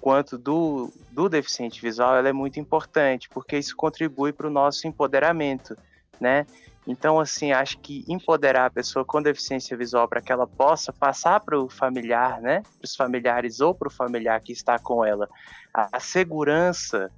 [0.00, 4.86] quanto do, do deficiente visual, ela é muito importante, porque isso contribui para o nosso
[4.86, 5.76] empoderamento,
[6.20, 6.46] né?
[6.86, 11.40] Então, assim, acho que empoderar a pessoa com deficiência visual para que ela possa passar
[11.40, 12.62] para o familiar, né?
[12.78, 15.28] Para os familiares ou para o familiar que está com ela,
[15.74, 17.10] a, a segurança,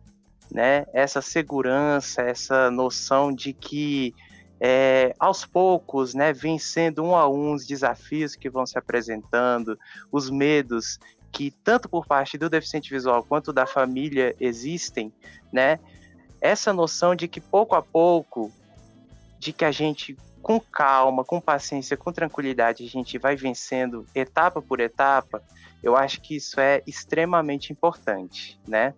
[0.50, 0.86] né?
[0.94, 4.14] Essa segurança, essa noção de que
[4.60, 9.78] é, aos poucos, né, vencendo um a um os desafios que vão se apresentando,
[10.10, 10.98] os medos
[11.30, 15.12] que tanto por parte do deficiente visual quanto da família existem,
[15.52, 15.78] né?
[16.40, 18.50] Essa noção de que pouco a pouco,
[19.38, 24.62] de que a gente com calma, com paciência, com tranquilidade, a gente vai vencendo etapa
[24.62, 25.42] por etapa,
[25.82, 28.94] eu acho que isso é extremamente importante, né?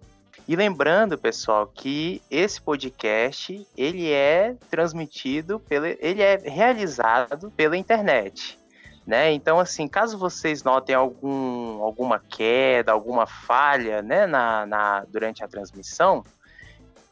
[0.50, 8.58] E lembrando, pessoal, que esse podcast ele é transmitido pela, ele é realizado pela internet.
[9.06, 9.32] Né?
[9.32, 15.46] Então, assim, caso vocês notem algum, alguma queda, alguma falha né, na, na, durante a
[15.46, 16.24] transmissão,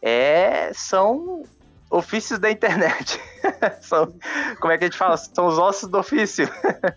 [0.03, 1.45] é, são
[1.89, 3.20] ofícios da internet.
[3.82, 4.12] são,
[4.59, 5.16] como é que a gente fala?
[5.16, 6.49] São os ossos do ofício.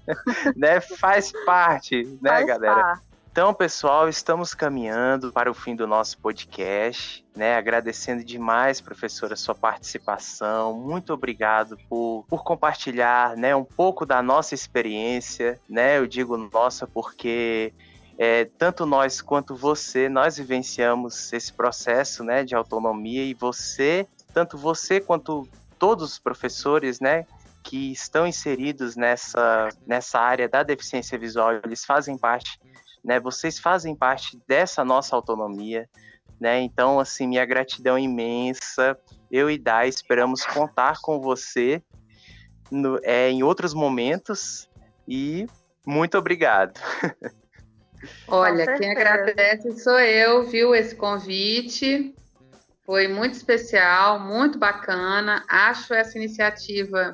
[0.58, 0.82] né?
[0.82, 2.82] Faz parte, né, Faz galera?
[2.82, 3.11] Parte.
[3.32, 7.56] Então, pessoal, estamos caminhando para o fim do nosso podcast, né?
[7.56, 10.74] Agradecendo demais, professora, sua participação.
[10.74, 15.98] Muito obrigado por, por compartilhar, né, um pouco da nossa experiência, né?
[15.98, 17.74] Eu digo nossa porque
[18.18, 24.58] é, tanto nós quanto você, nós vivenciamos esse processo, né, de autonomia e você, tanto
[24.58, 25.48] você quanto
[25.80, 27.26] todos os professores, né,
[27.64, 32.60] que estão inseridos nessa, nessa área da deficiência visual, eles fazem parte
[33.04, 33.20] né?
[33.20, 35.90] Vocês fazem parte dessa nossa autonomia,
[36.40, 36.60] né?
[36.62, 38.98] Então, assim, minha gratidão imensa.
[39.30, 41.82] Eu e Dai esperamos contar com você
[42.70, 44.70] no, é, em outros momentos
[45.08, 45.48] e
[45.86, 46.80] muito obrigado.
[48.28, 52.16] Olha, quem agradece sou eu, viu, esse convite.
[52.84, 55.44] Foi muito especial, muito bacana.
[55.48, 57.12] Acho essa iniciativa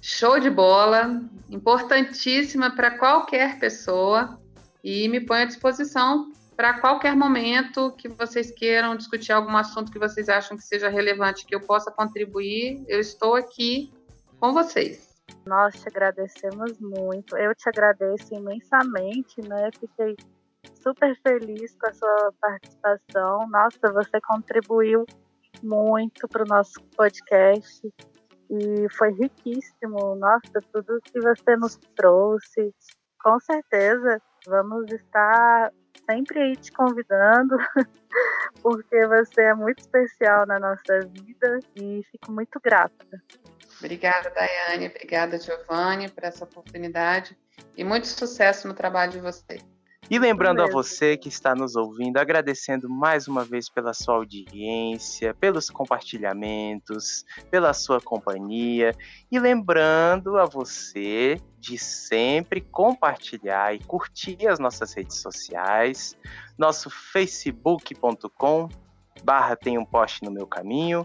[0.00, 4.40] show de bola, importantíssima para qualquer pessoa
[4.86, 9.98] e me ponho à disposição para qualquer momento que vocês queiram discutir algum assunto que
[9.98, 13.92] vocês acham que seja relevante, que eu possa contribuir, eu estou aqui
[14.38, 15.16] com vocês.
[15.44, 17.36] Nós te agradecemos muito.
[17.36, 19.70] Eu te agradeço imensamente, né?
[19.76, 20.14] Fiquei
[20.80, 23.48] super feliz com a sua participação.
[23.48, 25.04] Nossa, você contribuiu
[25.64, 27.92] muito para o nosso podcast
[28.48, 30.14] e foi riquíssimo.
[30.14, 32.72] Nossa, tudo que você nos trouxe.
[33.20, 35.72] Com certeza, vamos estar
[36.08, 37.56] sempre aí te convidando,
[38.62, 43.06] porque você é muito especial na nossa vida e fico muito grata.
[43.78, 44.88] Obrigada, Daiane.
[44.88, 47.36] Obrigada, Giovanni, por essa oportunidade
[47.76, 49.75] e muito sucesso no trabalho de vocês.
[50.08, 55.34] E lembrando a você que está nos ouvindo, agradecendo mais uma vez pela sua audiência,
[55.34, 58.94] pelos compartilhamentos, pela sua companhia.
[59.32, 66.16] E lembrando a você de sempre compartilhar e curtir as nossas redes sociais,
[66.56, 68.68] nosso facebook.com
[69.24, 71.04] barra tem um poste no meu caminho,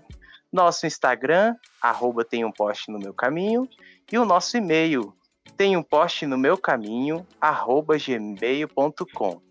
[0.54, 3.68] nosso Instagram, arroba tem um poste no meu caminho,
[4.12, 5.12] e o nosso e-mail,
[5.58, 9.42] tem um post no meu caminho, arroba gmail.com.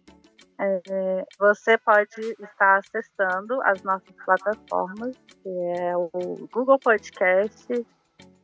[0.62, 5.48] É, você pode estar acessando as nossas plataformas, que
[5.78, 6.10] é o
[6.52, 7.66] Google Podcast,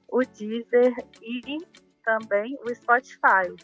[0.08, 1.58] o Deezer e
[2.02, 3.54] também o Spotify.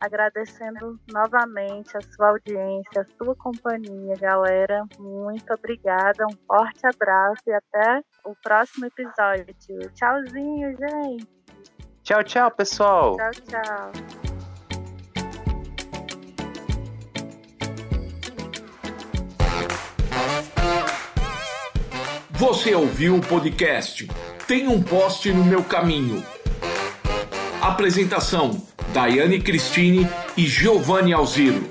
[0.00, 4.84] Agradecendo novamente a sua audiência, a sua companhia, galera.
[4.98, 9.54] Muito obrigada, um forte abraço e até o próximo episódio.
[9.94, 11.41] Tchauzinho, gente!
[12.02, 13.16] Tchau, tchau, pessoal.
[13.16, 13.92] Tchau, tchau.
[22.32, 24.08] Você ouviu o podcast
[24.48, 26.24] Tem um poste no meu caminho.
[27.60, 28.60] Apresentação:
[28.92, 31.70] Daiane Cristine e Giovanni Alziro.